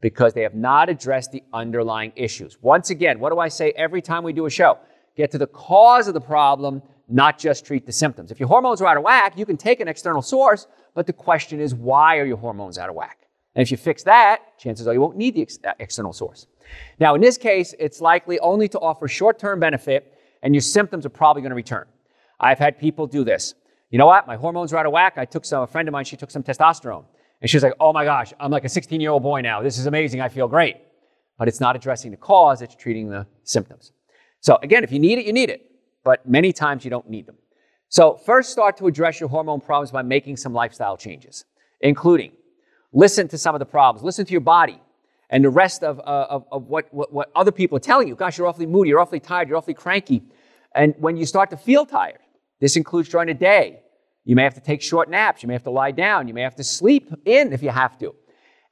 because 0.00 0.34
they 0.34 0.42
have 0.42 0.54
not 0.54 0.88
addressed 0.88 1.32
the 1.32 1.42
underlying 1.52 2.12
issues. 2.16 2.58
Once 2.60 2.90
again, 2.90 3.18
what 3.18 3.32
do 3.32 3.38
I 3.38 3.48
say 3.48 3.72
every 3.72 4.02
time 4.02 4.22
we 4.22 4.32
do 4.32 4.46
a 4.46 4.50
show? 4.50 4.78
get 5.16 5.30
to 5.32 5.38
the 5.38 5.46
cause 5.46 6.06
of 6.06 6.14
the 6.14 6.20
problem, 6.20 6.82
not 7.08 7.38
just 7.38 7.66
treat 7.66 7.86
the 7.86 7.92
symptoms. 7.92 8.30
If 8.30 8.38
your 8.38 8.48
hormones 8.48 8.80
are 8.80 8.86
out 8.86 8.96
of 8.96 9.02
whack, 9.02 9.36
you 9.36 9.46
can 9.46 9.56
take 9.56 9.80
an 9.80 9.88
external 9.88 10.22
source, 10.22 10.66
but 10.94 11.06
the 11.06 11.12
question 11.12 11.58
is, 11.58 11.74
why 11.74 12.18
are 12.18 12.26
your 12.26 12.36
hormones 12.36 12.78
out 12.78 12.88
of 12.88 12.94
whack? 12.94 13.25
And 13.56 13.62
if 13.62 13.70
you 13.70 13.78
fix 13.78 14.02
that, 14.02 14.58
chances 14.58 14.86
are 14.86 14.92
you 14.92 15.00
won't 15.00 15.16
need 15.16 15.34
the 15.34 15.42
ex- 15.42 15.58
uh, 15.66 15.72
external 15.78 16.12
source. 16.12 16.46
Now, 17.00 17.14
in 17.14 17.22
this 17.22 17.38
case, 17.38 17.74
it's 17.78 18.02
likely 18.02 18.38
only 18.40 18.68
to 18.68 18.78
offer 18.78 19.08
short 19.08 19.38
term 19.38 19.58
benefit, 19.58 20.12
and 20.42 20.54
your 20.54 20.60
symptoms 20.60 21.06
are 21.06 21.10
probably 21.10 21.40
going 21.40 21.50
to 21.50 21.56
return. 21.56 21.86
I've 22.38 22.58
had 22.58 22.78
people 22.78 23.06
do 23.06 23.24
this. 23.24 23.54
You 23.90 23.98
know 23.98 24.06
what? 24.06 24.26
My 24.26 24.36
hormones 24.36 24.74
are 24.74 24.76
out 24.76 24.84
of 24.84 24.92
whack. 24.92 25.14
I 25.16 25.24
took 25.24 25.46
some, 25.46 25.62
a 25.62 25.66
friend 25.66 25.88
of 25.88 25.92
mine, 25.92 26.04
she 26.04 26.18
took 26.18 26.30
some 26.30 26.42
testosterone. 26.42 27.06
And 27.40 27.48
she 27.48 27.56
was 27.56 27.64
like, 27.64 27.72
oh 27.80 27.94
my 27.94 28.04
gosh, 28.04 28.34
I'm 28.38 28.50
like 28.50 28.64
a 28.64 28.68
16 28.68 29.00
year 29.00 29.10
old 29.10 29.22
boy 29.22 29.40
now. 29.40 29.62
This 29.62 29.78
is 29.78 29.86
amazing. 29.86 30.20
I 30.20 30.28
feel 30.28 30.48
great. 30.48 30.76
But 31.38 31.48
it's 31.48 31.60
not 31.60 31.76
addressing 31.76 32.10
the 32.10 32.16
cause, 32.18 32.60
it's 32.60 32.74
treating 32.74 33.08
the 33.08 33.26
symptoms. 33.44 33.92
So 34.40 34.58
again, 34.62 34.84
if 34.84 34.92
you 34.92 34.98
need 34.98 35.18
it, 35.18 35.26
you 35.26 35.32
need 35.32 35.50
it, 35.50 35.70
but 36.04 36.26
many 36.28 36.52
times 36.52 36.84
you 36.84 36.90
don't 36.90 37.08
need 37.08 37.26
them. 37.26 37.36
So 37.88 38.16
first 38.16 38.50
start 38.50 38.76
to 38.78 38.86
address 38.86 39.20
your 39.20 39.28
hormone 39.28 39.60
problems 39.60 39.90
by 39.90 40.02
making 40.02 40.36
some 40.36 40.52
lifestyle 40.52 40.96
changes, 40.96 41.44
including 41.80 42.32
listen 42.96 43.28
to 43.28 43.36
some 43.36 43.54
of 43.54 43.58
the 43.58 43.66
problems, 43.66 44.02
listen 44.02 44.24
to 44.24 44.32
your 44.32 44.40
body, 44.40 44.80
and 45.28 45.44
the 45.44 45.50
rest 45.50 45.84
of, 45.84 46.00
uh, 46.00 46.26
of, 46.30 46.46
of 46.50 46.66
what, 46.66 46.92
what, 46.94 47.12
what 47.12 47.30
other 47.36 47.52
people 47.52 47.76
are 47.76 47.80
telling 47.80 48.08
you. 48.08 48.14
Gosh, 48.14 48.38
you're 48.38 48.46
awfully 48.46 48.66
moody, 48.66 48.88
you're 48.88 49.00
awfully 49.00 49.20
tired, 49.20 49.48
you're 49.48 49.58
awfully 49.58 49.74
cranky. 49.74 50.22
And 50.74 50.94
when 50.98 51.16
you 51.16 51.26
start 51.26 51.50
to 51.50 51.58
feel 51.58 51.84
tired, 51.84 52.18
this 52.58 52.74
includes 52.74 53.10
during 53.10 53.28
the 53.28 53.34
day. 53.34 53.80
You 54.24 54.34
may 54.34 54.44
have 54.44 54.54
to 54.54 54.60
take 54.60 54.80
short 54.80 55.10
naps, 55.10 55.42
you 55.42 55.46
may 55.46 55.52
have 55.52 55.64
to 55.64 55.70
lie 55.70 55.90
down, 55.90 56.26
you 56.26 56.34
may 56.34 56.40
have 56.40 56.56
to 56.56 56.64
sleep 56.64 57.12
in 57.26 57.52
if 57.52 57.62
you 57.62 57.68
have 57.68 57.98
to. 57.98 58.14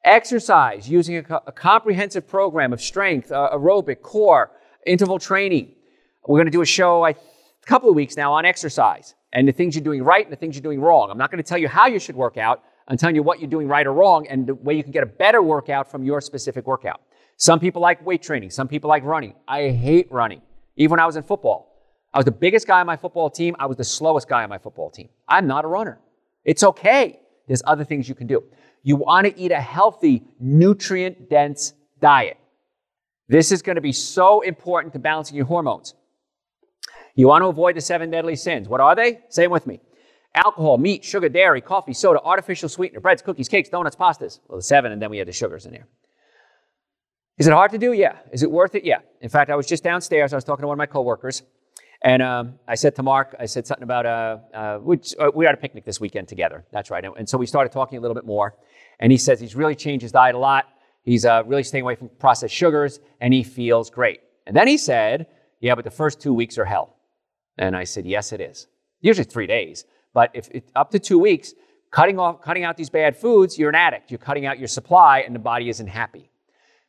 Exercise 0.04 0.88
using 0.88 1.18
a, 1.18 1.42
a 1.46 1.52
comprehensive 1.52 2.26
program 2.26 2.72
of 2.72 2.80
strength, 2.80 3.30
uh, 3.30 3.50
aerobic, 3.52 4.00
core, 4.00 4.50
interval 4.86 5.18
training. 5.18 5.74
We're 6.26 6.38
going 6.38 6.46
to 6.46 6.50
do 6.50 6.62
a 6.62 6.66
show 6.66 7.06
a 7.06 7.14
couple 7.66 7.90
of 7.90 7.94
weeks 7.94 8.16
now 8.16 8.32
on 8.32 8.46
exercise 8.46 9.14
and 9.34 9.46
the 9.46 9.52
things 9.52 9.74
you're 9.74 9.84
doing 9.84 10.02
right 10.02 10.24
and 10.24 10.32
the 10.32 10.36
things 10.36 10.56
you're 10.56 10.62
doing 10.62 10.80
wrong. 10.80 11.10
I'm 11.10 11.18
not 11.18 11.30
going 11.30 11.42
to 11.42 11.48
tell 11.48 11.58
you 11.58 11.68
how 11.68 11.86
you 11.86 11.98
should 11.98 12.16
work 12.16 12.38
out. 12.38 12.62
I'm 12.86 12.96
telling 12.96 13.14
you 13.14 13.22
what 13.22 13.40
you're 13.40 13.50
doing 13.50 13.66
right 13.66 13.86
or 13.86 13.92
wrong 13.92 14.26
and 14.26 14.46
the 14.46 14.54
way 14.54 14.74
you 14.74 14.82
can 14.82 14.92
get 14.92 15.02
a 15.02 15.06
better 15.06 15.42
workout 15.42 15.90
from 15.90 16.04
your 16.04 16.20
specific 16.20 16.66
workout. 16.66 17.00
Some 17.36 17.58
people 17.58 17.80
like 17.80 18.04
weight 18.04 18.22
training. 18.22 18.50
Some 18.50 18.68
people 18.68 18.88
like 18.88 19.02
running. 19.04 19.34
I 19.48 19.70
hate 19.70 20.10
running. 20.12 20.42
Even 20.76 20.92
when 20.92 21.00
I 21.00 21.06
was 21.06 21.16
in 21.16 21.22
football, 21.22 21.72
I 22.12 22.18
was 22.18 22.26
the 22.26 22.30
biggest 22.30 22.66
guy 22.66 22.80
on 22.80 22.86
my 22.86 22.96
football 22.96 23.30
team. 23.30 23.56
I 23.58 23.66
was 23.66 23.76
the 23.76 23.84
slowest 23.84 24.28
guy 24.28 24.42
on 24.42 24.50
my 24.50 24.58
football 24.58 24.90
team. 24.90 25.08
I'm 25.28 25.46
not 25.46 25.64
a 25.64 25.68
runner. 25.68 25.98
It's 26.44 26.62
okay. 26.62 27.20
There's 27.48 27.62
other 27.66 27.84
things 27.84 28.08
you 28.08 28.14
can 28.14 28.26
do. 28.26 28.44
You 28.82 28.96
want 28.96 29.26
to 29.26 29.38
eat 29.38 29.50
a 29.50 29.60
healthy, 29.60 30.22
nutrient 30.38 31.30
dense 31.30 31.72
diet. 32.00 32.36
This 33.28 33.50
is 33.50 33.62
going 33.62 33.76
to 33.76 33.82
be 33.82 33.92
so 33.92 34.42
important 34.42 34.92
to 34.92 34.98
balancing 34.98 35.36
your 35.36 35.46
hormones. 35.46 35.94
You 37.14 37.28
want 37.28 37.42
to 37.42 37.46
avoid 37.46 37.76
the 37.76 37.80
seven 37.80 38.10
deadly 38.10 38.36
sins. 38.36 38.68
What 38.68 38.80
are 38.80 38.94
they? 38.94 39.20
Them 39.34 39.50
with 39.50 39.66
me 39.66 39.80
alcohol, 40.34 40.78
meat, 40.78 41.04
sugar, 41.04 41.28
dairy, 41.28 41.60
coffee, 41.60 41.92
soda, 41.92 42.20
artificial 42.22 42.68
sweetener, 42.68 43.00
breads, 43.00 43.22
cookies, 43.22 43.48
cakes, 43.48 43.68
donuts, 43.68 43.96
pastas. 43.96 44.40
Well, 44.48 44.58
the 44.58 44.62
seven, 44.62 44.92
and 44.92 45.00
then 45.00 45.10
we 45.10 45.18
had 45.18 45.28
the 45.28 45.32
sugars 45.32 45.66
in 45.66 45.72
there. 45.72 45.86
Is 47.38 47.46
it 47.46 47.52
hard 47.52 47.72
to 47.72 47.78
do? 47.78 47.92
Yeah. 47.92 48.16
Is 48.32 48.42
it 48.42 48.50
worth 48.50 48.74
it? 48.74 48.84
Yeah. 48.84 49.00
In 49.20 49.28
fact, 49.28 49.50
I 49.50 49.56
was 49.56 49.66
just 49.66 49.82
downstairs. 49.82 50.32
I 50.32 50.36
was 50.36 50.44
talking 50.44 50.62
to 50.62 50.68
one 50.68 50.76
of 50.76 50.78
my 50.78 50.86
coworkers, 50.86 51.42
and 52.02 52.22
um, 52.22 52.58
I 52.68 52.74
said 52.74 52.94
to 52.96 53.02
Mark, 53.02 53.34
I 53.40 53.46
said 53.46 53.66
something 53.66 53.82
about 53.82 54.06
uh, 54.06 54.38
uh, 54.52 54.78
which, 54.78 55.14
uh, 55.18 55.30
we 55.34 55.44
had 55.44 55.54
a 55.54 55.58
picnic 55.58 55.84
this 55.84 56.00
weekend 56.00 56.28
together. 56.28 56.64
That's 56.70 56.90
right. 56.90 57.04
And, 57.04 57.16
and, 57.16 57.28
so 57.28 57.38
we 57.38 57.46
started 57.46 57.72
talking 57.72 57.98
a 57.98 58.00
little 58.00 58.14
bit 58.14 58.26
more, 58.26 58.56
and 59.00 59.10
he 59.10 59.18
says 59.18 59.40
he's 59.40 59.56
really 59.56 59.74
changed 59.74 60.02
his 60.02 60.12
diet 60.12 60.34
a 60.34 60.38
lot. 60.38 60.66
He's 61.02 61.24
uh, 61.24 61.42
really 61.44 61.64
staying 61.64 61.82
away 61.82 61.96
from 61.96 62.10
processed 62.18 62.54
sugars, 62.54 63.00
and 63.20 63.34
he 63.34 63.42
feels 63.42 63.90
great. 63.90 64.20
And 64.46 64.56
then 64.56 64.68
he 64.68 64.76
said, 64.76 65.26
"Yeah, 65.60 65.74
but 65.74 65.84
the 65.84 65.90
first 65.90 66.20
two 66.20 66.34
weeks 66.34 66.56
are 66.56 66.64
hell." 66.64 66.96
And 67.58 67.76
I 67.76 67.84
said, 67.84 68.06
"Yes, 68.06 68.32
it 68.32 68.40
is. 68.40 68.68
Usually 69.00 69.24
three 69.24 69.46
days, 69.46 69.84
but 70.14 70.30
if 70.32 70.48
it's 70.52 70.70
up 70.74 70.90
to 70.92 70.98
two 70.98 71.18
weeks, 71.18 71.52
cutting 71.90 72.18
off, 72.18 72.40
cutting 72.40 72.64
out 72.64 72.76
these 72.76 72.90
bad 72.90 73.16
foods, 73.16 73.58
you're 73.58 73.68
an 73.68 73.74
addict. 73.74 74.10
You're 74.10 74.18
cutting 74.18 74.46
out 74.46 74.58
your 74.58 74.68
supply, 74.68 75.20
and 75.20 75.34
the 75.34 75.40
body 75.40 75.68
isn't 75.68 75.88
happy." 75.88 76.30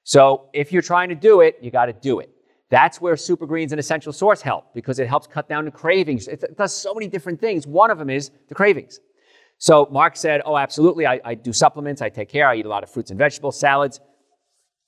So 0.03 0.49
if 0.53 0.71
you're 0.71 0.83
trying 0.93 1.09
to 1.09 1.15
do 1.15 1.41
it, 1.41 1.57
you 1.61 1.71
got 1.71 1.87
to 1.87 1.93
do 1.93 2.19
it. 2.19 2.29
That's 2.69 3.01
where 3.01 3.15
super 3.17 3.45
greens 3.45 3.71
and 3.73 3.79
essential 3.79 4.13
source 4.13 4.41
help 4.41 4.73
because 4.73 4.99
it 4.99 5.07
helps 5.07 5.27
cut 5.27 5.49
down 5.49 5.65
the 5.65 5.71
cravings. 5.71 6.27
It 6.27 6.43
does 6.57 6.73
so 6.73 6.93
many 6.93 7.07
different 7.07 7.39
things. 7.39 7.67
One 7.67 7.91
of 7.91 7.97
them 7.97 8.09
is 8.09 8.31
the 8.47 8.55
cravings. 8.55 8.99
So 9.57 9.87
Mark 9.91 10.15
said, 10.15 10.41
"Oh, 10.45 10.57
absolutely. 10.57 11.05
I, 11.07 11.19
I 11.23 11.35
do 11.35 11.53
supplements. 11.53 12.01
I 12.01 12.09
take 12.09 12.29
care. 12.29 12.47
I 12.47 12.55
eat 12.55 12.65
a 12.65 12.69
lot 12.69 12.83
of 12.83 12.89
fruits 12.89 13.11
and 13.11 13.17
vegetables, 13.17 13.59
salads." 13.59 13.99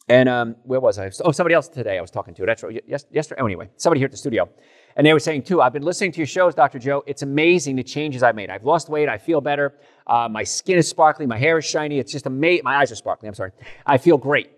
And 0.10 0.29
um, 0.29 0.56
where 0.63 0.79
was 0.79 0.98
I? 1.00 1.12
Oh, 1.24 1.32
somebody 1.32 1.53
else 1.53 1.67
today 1.67 1.98
I 1.98 2.01
was 2.01 2.12
talking 2.12 2.34
to. 2.36 2.46
That's 2.46 2.63
right. 2.63 2.82
Yes, 2.88 3.06
yesterday. 3.12 3.41
Oh, 3.41 3.46
anyway, 3.46 3.70
somebody 3.75 4.00
here 4.00 4.06
at 4.06 4.12
the 4.12 4.17
studio, 4.17 4.50
and 4.97 5.05
they 5.05 5.13
were 5.13 5.19
saying 5.19 5.43
too. 5.43 5.61
I've 5.61 5.73
been 5.73 5.83
listening 5.83 6.11
to 6.11 6.17
your 6.17 6.27
shows, 6.27 6.55
Dr. 6.55 6.79
Joe. 6.79 7.03
It's 7.05 7.21
amazing 7.21 7.75
the 7.75 7.83
changes 7.83 8.23
I've 8.23 8.35
made. 8.35 8.49
I've 8.49 8.65
lost 8.65 8.89
weight. 8.89 9.07
I 9.07 9.19
feel 9.19 9.39
better. 9.39 9.75
Uh, 10.07 10.27
my 10.29 10.43
skin 10.43 10.79
is 10.79 10.89
sparkly. 10.89 11.27
My 11.27 11.37
hair 11.37 11.59
is 11.59 11.65
shiny. 11.65 11.99
It's 11.99 12.11
just 12.11 12.25
amazing. 12.25 12.63
My 12.63 12.77
eyes 12.77 12.91
are 12.91 12.95
sparkly. 12.95 13.27
I'm 13.29 13.35
sorry. 13.35 13.51
I 13.85 13.99
feel 13.99 14.17
great. 14.17 14.49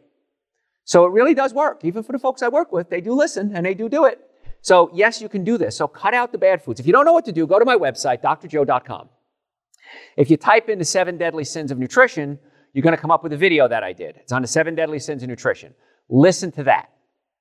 So 0.86 1.05
it 1.05 1.12
really 1.12 1.34
does 1.34 1.53
work. 1.53 1.81
Even 1.84 2.03
for 2.03 2.13
the 2.13 2.19
folks 2.19 2.41
I 2.41 2.48
work 2.48 2.72
with, 2.72 2.89
they 2.89 3.01
do 3.01 3.13
listen 3.13 3.51
and 3.53 3.65
they 3.65 3.74
do 3.74 3.89
do 3.89 4.05
it. 4.05 4.22
So 4.62 4.89
yes, 4.93 5.22
you 5.22 5.27
can 5.27 5.43
do 5.43 5.58
this. 5.58 5.75
So 5.75 5.89
cut 5.89 6.13
out 6.13 6.31
the 6.31 6.38
bad 6.38 6.63
foods. 6.63 6.79
If 6.79 6.88
you 6.88 6.93
don't 6.93 7.05
know 7.05 7.13
what 7.13 7.25
to 7.25 7.34
do, 7.34 7.46
go 7.46 7.60
to 7.60 7.65
my 7.65 7.75
website, 7.75 8.22
drjoe.com. 8.22 9.10
If 10.15 10.31
you 10.31 10.38
type 10.38 10.69
in 10.69 10.79
the 10.79 10.86
seven 10.86 11.17
deadly 11.17 11.43
sins 11.43 11.69
of 11.69 11.77
nutrition, 11.77 12.39
you're 12.74 12.84
going 12.84 12.96
to 12.96 13.01
come 13.01 13.12
up 13.12 13.24
with 13.24 13.34
a 13.34 13.38
video 13.38 13.67
that 13.67 13.84
I 13.84 13.91
did. 13.91 14.15
It's 14.17 14.31
on 14.31 14.41
the 14.41 14.48
seven 14.48 14.74
deadly 14.74 15.00
sins 15.00 15.22
of 15.22 15.27
nutrition. 15.29 15.74
Listen 16.08 16.51
to 16.53 16.63
that. 16.63 16.91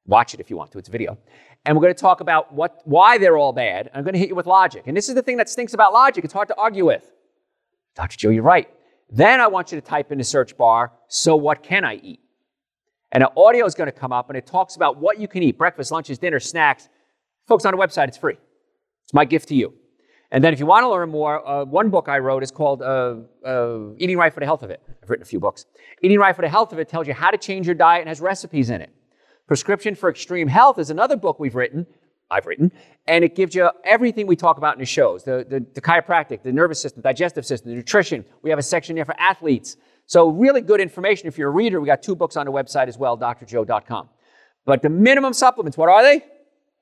Watch 0.08 0.32
it 0.32 0.40
if 0.40 0.50
you 0.50 0.56
want 0.56 0.72
to. 0.72 0.78
It's 0.78 0.88
video. 0.88 1.18
And 1.64 1.76
we're 1.76 1.82
going 1.82 1.94
to 1.94 2.00
talk 2.00 2.20
about 2.20 2.52
what, 2.52 2.80
why 2.84 3.18
they're 3.18 3.36
all 3.36 3.52
bad. 3.52 3.90
I'm 3.94 4.02
going 4.02 4.14
to 4.14 4.18
hit 4.18 4.30
you 4.30 4.34
with 4.34 4.46
logic. 4.46 4.84
And 4.86 4.96
this 4.96 5.08
is 5.08 5.14
the 5.14 5.22
thing 5.22 5.36
that 5.36 5.50
stinks 5.50 5.74
about 5.74 5.92
logic. 5.92 6.24
It's 6.24 6.32
hard 6.32 6.48
to 6.48 6.56
argue 6.56 6.86
with. 6.86 7.12
Dr. 7.94 8.16
Joe, 8.16 8.30
you're 8.30 8.42
right. 8.42 8.68
Then 9.10 9.40
I 9.40 9.46
want 9.48 9.70
you 9.70 9.80
to 9.80 9.86
type 9.86 10.10
in 10.10 10.18
the 10.18 10.24
search 10.24 10.56
bar, 10.56 10.92
so 11.08 11.36
what 11.36 11.62
can 11.62 11.84
I 11.84 11.96
eat? 11.96 12.20
And 13.12 13.22
an 13.22 13.30
audio 13.36 13.66
is 13.66 13.74
going 13.74 13.86
to 13.86 13.92
come 13.92 14.12
up 14.12 14.28
and 14.28 14.36
it 14.36 14.46
talks 14.46 14.76
about 14.76 14.98
what 14.98 15.18
you 15.18 15.28
can 15.28 15.42
eat 15.42 15.58
breakfast, 15.58 15.90
lunches, 15.90 16.18
dinner, 16.18 16.40
snacks. 16.40 16.88
Folks, 17.46 17.64
on 17.64 17.72
the 17.72 17.78
website, 17.78 18.08
it's 18.08 18.18
free. 18.18 18.36
It's 19.04 19.14
my 19.14 19.24
gift 19.24 19.48
to 19.48 19.54
you. 19.54 19.74
And 20.30 20.44
then 20.44 20.52
if 20.52 20.60
you 20.60 20.66
want 20.66 20.84
to 20.84 20.90
learn 20.90 21.10
more, 21.10 21.46
uh, 21.46 21.64
one 21.64 21.88
book 21.88 22.08
I 22.08 22.18
wrote 22.18 22.42
is 22.42 22.50
called 22.50 22.82
uh, 22.82 23.16
uh, 23.44 23.94
Eating 23.96 24.18
Right 24.18 24.32
for 24.32 24.40
the 24.40 24.46
Health 24.46 24.62
of 24.62 24.70
It. 24.70 24.82
I've 25.02 25.08
written 25.08 25.22
a 25.22 25.26
few 25.26 25.40
books. 25.40 25.64
Eating 26.02 26.18
Right 26.18 26.36
for 26.36 26.42
the 26.42 26.50
Health 26.50 26.72
of 26.72 26.78
It 26.78 26.88
tells 26.88 27.06
you 27.06 27.14
how 27.14 27.30
to 27.30 27.38
change 27.38 27.66
your 27.66 27.74
diet 27.74 28.02
and 28.02 28.08
has 28.08 28.20
recipes 28.20 28.68
in 28.68 28.82
it. 28.82 28.90
Prescription 29.48 29.94
for 29.94 30.10
Extreme 30.10 30.48
Health 30.48 30.78
is 30.78 30.90
another 30.90 31.16
book 31.16 31.40
we've 31.40 31.54
written, 31.54 31.86
I've 32.30 32.44
written, 32.44 32.70
and 33.06 33.24
it 33.24 33.34
gives 33.34 33.54
you 33.54 33.70
everything 33.82 34.26
we 34.26 34.36
talk 34.36 34.58
about 34.58 34.74
in 34.74 34.78
the 34.78 34.84
shows 34.84 35.24
the, 35.24 35.46
the, 35.48 35.64
the 35.72 35.80
chiropractic, 35.80 36.42
the 36.42 36.52
nervous 36.52 36.80
system, 36.82 37.00
digestive 37.00 37.46
system, 37.46 37.70
the 37.70 37.76
nutrition. 37.76 38.26
We 38.42 38.50
have 38.50 38.58
a 38.58 38.62
section 38.62 38.94
there 38.94 39.06
for 39.06 39.18
athletes. 39.18 39.78
So, 40.04 40.28
really 40.28 40.60
good 40.60 40.80
information. 40.80 41.28
If 41.28 41.38
you're 41.38 41.48
a 41.48 41.52
reader, 41.52 41.80
we 41.80 41.86
got 41.86 42.02
two 42.02 42.14
books 42.14 42.36
on 42.36 42.44
the 42.44 42.52
website 42.52 42.88
as 42.88 42.98
well, 42.98 43.16
drjoe.com. 43.16 44.10
But 44.66 44.82
the 44.82 44.90
minimum 44.90 45.32
supplements, 45.32 45.78
what 45.78 45.88
are 45.88 46.02
they? 46.02 46.26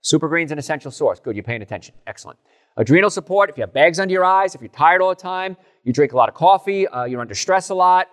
Super 0.00 0.28
Greens 0.28 0.50
and 0.50 0.58
Essential 0.58 0.90
Source. 0.90 1.20
Good, 1.20 1.36
you're 1.36 1.44
paying 1.44 1.62
attention. 1.62 1.94
Excellent. 2.08 2.38
Adrenal 2.76 3.10
support, 3.10 3.48
if 3.48 3.56
you 3.56 3.62
have 3.62 3.72
bags 3.72 4.00
under 4.00 4.12
your 4.12 4.24
eyes, 4.24 4.56
if 4.56 4.60
you're 4.60 4.68
tired 4.70 5.00
all 5.00 5.10
the 5.10 5.14
time, 5.14 5.56
you 5.84 5.92
drink 5.92 6.12
a 6.12 6.16
lot 6.16 6.28
of 6.28 6.34
coffee, 6.34 6.88
uh, 6.88 7.04
you're 7.04 7.20
under 7.20 7.34
stress 7.34 7.70
a 7.70 7.74
lot, 7.74 8.08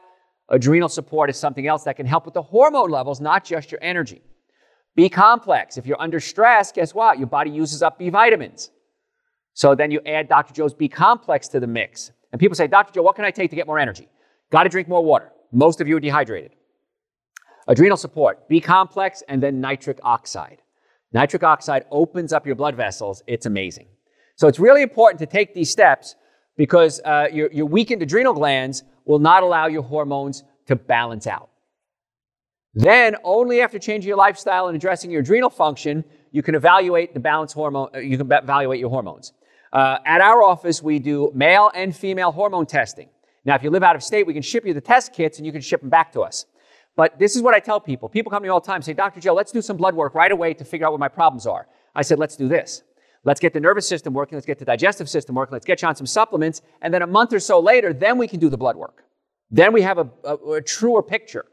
adrenal 0.50 0.90
support 0.90 1.32
is 1.32 1.38
something 1.38 1.66
else 1.68 1.84
that 1.84 1.96
can 1.98 2.06
help 2.06 2.26
with 2.26 2.36
the 2.36 2.42
hormone 2.42 2.92
levels, 2.92 3.20
not 3.20 3.44
just 3.44 3.72
your 3.72 3.80
energy. 3.84 4.22
B 4.96 5.10
complex, 5.10 5.78
if 5.78 5.86
you're 5.86 6.02
under 6.02 6.20
stress, 6.20 6.72
guess 6.72 6.94
what? 6.94 7.18
Your 7.18 7.28
body 7.28 7.50
uses 7.50 7.82
up 7.82 7.98
B 7.98 8.10
vitamins. 8.10 8.70
So 9.54 9.76
then 9.76 9.92
you 9.92 10.02
add 10.06 10.28
Dr. 10.28 10.54
Joe's 10.54 10.74
B 10.74 10.88
complex 10.88 11.48
to 11.50 11.60
the 11.60 11.68
mix. 11.68 12.12
And 12.32 12.40
people 12.40 12.56
say, 12.56 12.68
Dr. 12.68 12.94
Joe, 12.94 13.04
what 13.04 13.16
can 13.16 13.26
I 13.26 13.32
take 13.32 13.50
to 13.52 13.56
get 13.56 13.68
more 13.68 13.80
energy? 13.80 14.08
Got 14.52 14.64
to 14.64 14.70
drink 14.70 14.88
more 14.88 15.04
water. 15.04 15.32
Most 15.52 15.82
of 15.82 15.88
you 15.88 15.98
are 15.98 16.00
dehydrated. 16.00 16.56
Adrenal 17.68 17.98
support, 17.98 18.48
B 18.50 18.60
complex, 18.60 19.24
and 19.28 19.42
then 19.42 19.62
nitric 19.62 20.00
oxide. 20.04 20.62
Nitric 21.14 21.44
oxide 21.44 21.86
opens 21.92 22.34
up 22.34 22.46
your 22.46 22.56
blood 22.56 22.76
vessels. 22.76 23.24
It's 23.28 23.46
amazing. 23.46 23.88
So 24.36 24.48
it's 24.48 24.60
really 24.60 24.82
important 24.82 25.20
to 25.20 25.26
take 25.28 25.54
these 25.54 25.70
steps 25.70 26.16
because 26.58 27.00
uh, 27.06 27.28
your, 27.32 27.52
your 27.52 27.66
weakened 27.68 28.02
adrenal 28.02 28.34
glands 28.34 28.84
will 29.06 29.20
not 29.20 29.44
allow 29.44 29.68
your 29.68 29.84
hormones 29.84 30.44
to 30.68 30.76
balance 30.76 31.28
out. 31.28 31.50
Then, 32.76 33.16
only 33.24 33.62
after 33.62 33.78
changing 33.78 34.08
your 34.08 34.18
lifestyle 34.18 34.68
and 34.68 34.76
addressing 34.76 35.12
your 35.12 35.22
adrenal 35.22 35.50
function, 35.50 36.04
you 36.32 36.42
can 36.42 36.56
evaluate 36.56 37.14
the 37.14 37.20
balance 37.20 37.54
hormone. 37.54 37.90
Uh, 37.94 38.00
you 38.00 38.18
can 38.18 38.32
evaluate 38.32 38.80
your 38.80 38.90
hormones. 38.90 39.34
Uh, 39.72 39.98
at 40.06 40.22
our 40.22 40.42
office, 40.44 40.82
we 40.82 41.00
do 41.00 41.32
male 41.36 41.72
and 41.76 41.96
female 41.96 42.32
hormone 42.32 42.66
testing. 42.66 43.10
Now, 43.46 43.56
if 43.56 43.64
you 43.64 43.70
live 43.70 43.84
out 43.84 43.96
of 43.96 44.04
state, 44.04 44.26
we 44.26 44.34
can 44.34 44.42
ship 44.42 44.66
you 44.66 44.74
the 44.74 44.82
test 44.82 45.14
kits 45.14 45.38
and 45.38 45.46
you 45.46 45.52
can 45.52 45.62
ship 45.62 45.82
them 45.82 45.90
back 45.90 46.12
to 46.14 46.22
us. 46.22 46.46
But 46.96 47.18
this 47.20 47.36
is 47.36 47.42
what 47.42 47.54
I 47.54 47.60
tell 47.60 47.80
people. 47.80 48.08
People 48.10 48.30
come 48.32 48.42
to 48.42 48.44
me 48.44 48.50
all 48.50 48.60
the 48.60 48.66
time 48.66 48.78
and 48.78 48.86
say, 48.86 48.94
Dr. 48.94 49.20
Joe, 49.20 49.34
let's 49.34 49.52
do 49.52 49.62
some 49.62 49.78
blood 49.78 49.96
work 49.96 50.16
right 50.16 50.32
away 50.32 50.54
to 50.54 50.64
figure 50.64 50.86
out 50.86 50.94
what 50.94 51.00
my 51.00 51.08
problems 51.08 51.46
are. 51.48 51.68
I 51.96 52.04
said, 52.04 52.20
let's 52.20 52.36
do 52.36 52.48
this. 52.48 52.84
Let's 53.24 53.40
get 53.40 53.54
the 53.54 53.60
nervous 53.60 53.88
system 53.88 54.14
working. 54.14 54.36
Let's 54.36 54.46
get 54.46 54.60
the 54.60 54.66
digestive 54.66 55.10
system 55.10 55.36
working. 55.36 55.54
Let's 55.54 55.66
get 55.66 55.82
you 55.82 55.88
on 55.88 55.96
some 55.96 56.06
supplements. 56.06 56.62
And 56.82 56.94
then 56.94 57.02
a 57.02 57.08
month 57.08 57.34
or 57.34 57.40
so 57.40 57.60
later, 57.60 57.94
then 57.94 58.18
we 58.18 58.28
can 58.28 58.40
do 58.40 58.50
the 58.50 58.58
blood 58.58 58.76
work. 58.76 59.06
Then 59.50 59.74
we 59.74 59.82
have 59.82 59.98
a, 59.98 60.10
a, 60.24 60.36
a 60.36 60.62
truer 60.62 61.02
picture 61.02 61.46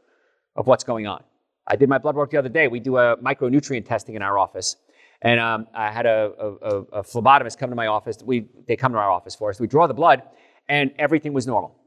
of 0.55 0.67
what's 0.67 0.83
going 0.83 1.07
on. 1.07 1.23
I 1.67 1.75
did 1.75 1.89
my 1.89 1.97
blood 1.97 2.15
work 2.15 2.31
the 2.31 2.37
other 2.37 2.49
day. 2.49 2.67
We 2.67 2.79
do 2.79 2.97
a 2.97 3.17
micronutrient 3.17 3.85
testing 3.85 4.15
in 4.15 4.21
our 4.21 4.37
office. 4.37 4.75
And 5.21 5.39
um, 5.39 5.67
I 5.73 5.91
had 5.91 6.05
a, 6.05 6.31
a, 6.39 6.67
a, 6.99 7.03
phlebotomist 7.03 7.57
come 7.57 7.69
to 7.69 7.75
my 7.75 7.87
office. 7.87 8.17
We, 8.23 8.47
they 8.67 8.75
come 8.75 8.91
to 8.93 8.97
our 8.97 9.11
office 9.11 9.35
for 9.35 9.51
us. 9.51 9.59
We 9.59 9.67
draw 9.67 9.85
the 9.85 9.93
blood, 9.93 10.23
and 10.67 10.91
everything 10.97 11.31
was 11.31 11.45
normal. 11.45 11.77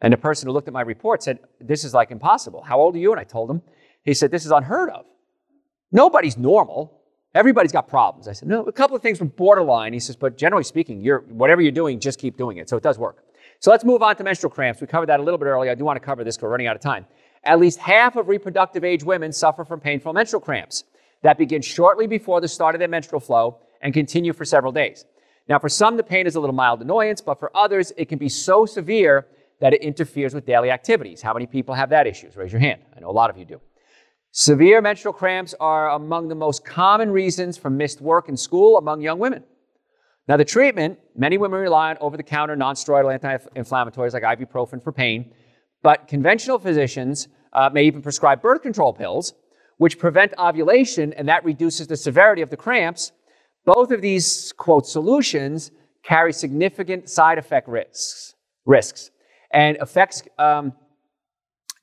And 0.00 0.12
the 0.12 0.16
person 0.16 0.48
who 0.48 0.52
looked 0.52 0.66
at 0.66 0.74
my 0.74 0.80
report 0.80 1.22
said, 1.22 1.38
This 1.60 1.84
is 1.84 1.94
like 1.94 2.10
impossible. 2.10 2.62
How 2.62 2.80
old 2.80 2.96
are 2.96 2.98
you? 2.98 3.12
And 3.12 3.20
I 3.20 3.24
told 3.24 3.50
him. 3.50 3.62
He 4.04 4.14
said, 4.14 4.30
This 4.30 4.44
is 4.44 4.50
unheard 4.50 4.90
of. 4.90 5.06
Nobody's 5.92 6.36
normal. 6.36 7.00
Everybody's 7.34 7.72
got 7.72 7.88
problems. 7.88 8.26
I 8.26 8.32
said, 8.32 8.48
No, 8.48 8.64
a 8.64 8.72
couple 8.72 8.96
of 8.96 9.02
things 9.02 9.20
were 9.20 9.26
borderline. 9.26 9.92
He 9.92 10.00
says, 10.00 10.16
But 10.16 10.36
generally 10.36 10.64
speaking, 10.64 11.00
you're, 11.00 11.20
whatever 11.28 11.62
you're 11.62 11.72
doing, 11.72 12.00
just 12.00 12.18
keep 12.18 12.36
doing 12.36 12.58
it. 12.58 12.68
So 12.68 12.76
it 12.76 12.82
does 12.82 12.98
work. 12.98 13.24
So 13.60 13.70
let's 13.70 13.84
move 13.84 14.02
on 14.02 14.16
to 14.16 14.24
menstrual 14.24 14.50
cramps. 14.50 14.80
We 14.80 14.86
covered 14.86 15.08
that 15.08 15.20
a 15.20 15.22
little 15.22 15.38
bit 15.38 15.46
earlier. 15.46 15.70
I 15.70 15.74
do 15.74 15.84
want 15.84 15.96
to 15.96 16.04
cover 16.04 16.22
this 16.22 16.36
because 16.36 16.44
we're 16.44 16.50
running 16.50 16.68
out 16.68 16.76
of 16.76 16.82
time. 16.82 17.06
At 17.44 17.58
least 17.58 17.78
half 17.78 18.16
of 18.16 18.28
reproductive 18.28 18.84
age 18.84 19.04
women 19.04 19.32
suffer 19.32 19.64
from 19.64 19.80
painful 19.80 20.12
menstrual 20.12 20.40
cramps 20.40 20.84
that 21.22 21.38
begin 21.38 21.62
shortly 21.62 22.06
before 22.06 22.40
the 22.40 22.48
start 22.48 22.74
of 22.74 22.78
their 22.78 22.88
menstrual 22.88 23.20
flow 23.20 23.58
and 23.80 23.94
continue 23.94 24.32
for 24.32 24.44
several 24.44 24.72
days. 24.72 25.04
Now, 25.48 25.58
for 25.58 25.68
some, 25.68 25.96
the 25.96 26.02
pain 26.02 26.26
is 26.26 26.36
a 26.36 26.40
little 26.40 26.54
mild 26.54 26.82
annoyance, 26.82 27.20
but 27.20 27.38
for 27.38 27.50
others, 27.56 27.92
it 27.96 28.08
can 28.08 28.18
be 28.18 28.28
so 28.28 28.66
severe 28.66 29.26
that 29.60 29.72
it 29.72 29.82
interferes 29.82 30.34
with 30.34 30.46
daily 30.46 30.70
activities. 30.70 31.22
How 31.22 31.32
many 31.32 31.46
people 31.46 31.74
have 31.74 31.90
that 31.90 32.06
issue? 32.06 32.28
Raise 32.36 32.52
your 32.52 32.60
hand. 32.60 32.82
I 32.96 33.00
know 33.00 33.10
a 33.10 33.12
lot 33.12 33.30
of 33.30 33.38
you 33.38 33.44
do. 33.44 33.60
Severe 34.30 34.80
menstrual 34.82 35.14
cramps 35.14 35.54
are 35.58 35.90
among 35.90 36.28
the 36.28 36.34
most 36.34 36.64
common 36.64 37.10
reasons 37.10 37.56
for 37.56 37.70
missed 37.70 38.00
work 38.00 38.28
and 38.28 38.38
school 38.38 38.76
among 38.76 39.00
young 39.00 39.18
women. 39.18 39.42
Now, 40.28 40.36
the 40.36 40.44
treatment, 40.44 40.98
many 41.16 41.38
women 41.38 41.58
rely 41.58 41.90
on 41.90 41.96
over 42.00 42.16
the 42.16 42.22
counter 42.22 42.54
non-steroidal 42.54 43.12
anti 43.12 43.36
inflammatories 43.56 44.12
like 44.12 44.22
ibuprofen 44.22 44.84
for 44.84 44.92
pain, 44.92 45.32
but 45.82 46.08
conventional 46.08 46.58
physicians 46.58 47.28
uh, 47.52 47.70
may 47.72 47.84
even 47.84 48.02
prescribe 48.02 48.42
birth 48.42 48.62
control 48.62 48.92
pills, 48.92 49.34
which 49.78 49.98
prevent 49.98 50.34
ovulation, 50.38 51.12
and 51.14 51.28
that 51.28 51.44
reduces 51.44 51.86
the 51.86 51.96
severity 51.96 52.42
of 52.42 52.50
the 52.50 52.56
cramps. 52.56 53.12
Both 53.64 53.90
of 53.90 54.00
these, 54.00 54.52
quote, 54.52 54.86
solutions 54.86 55.70
carry 56.02 56.32
significant 56.32 57.08
side 57.08 57.38
effect 57.38 57.68
risks, 57.68 58.34
risks 58.64 59.10
and 59.52 59.76
effects 59.78 60.22
um, 60.38 60.72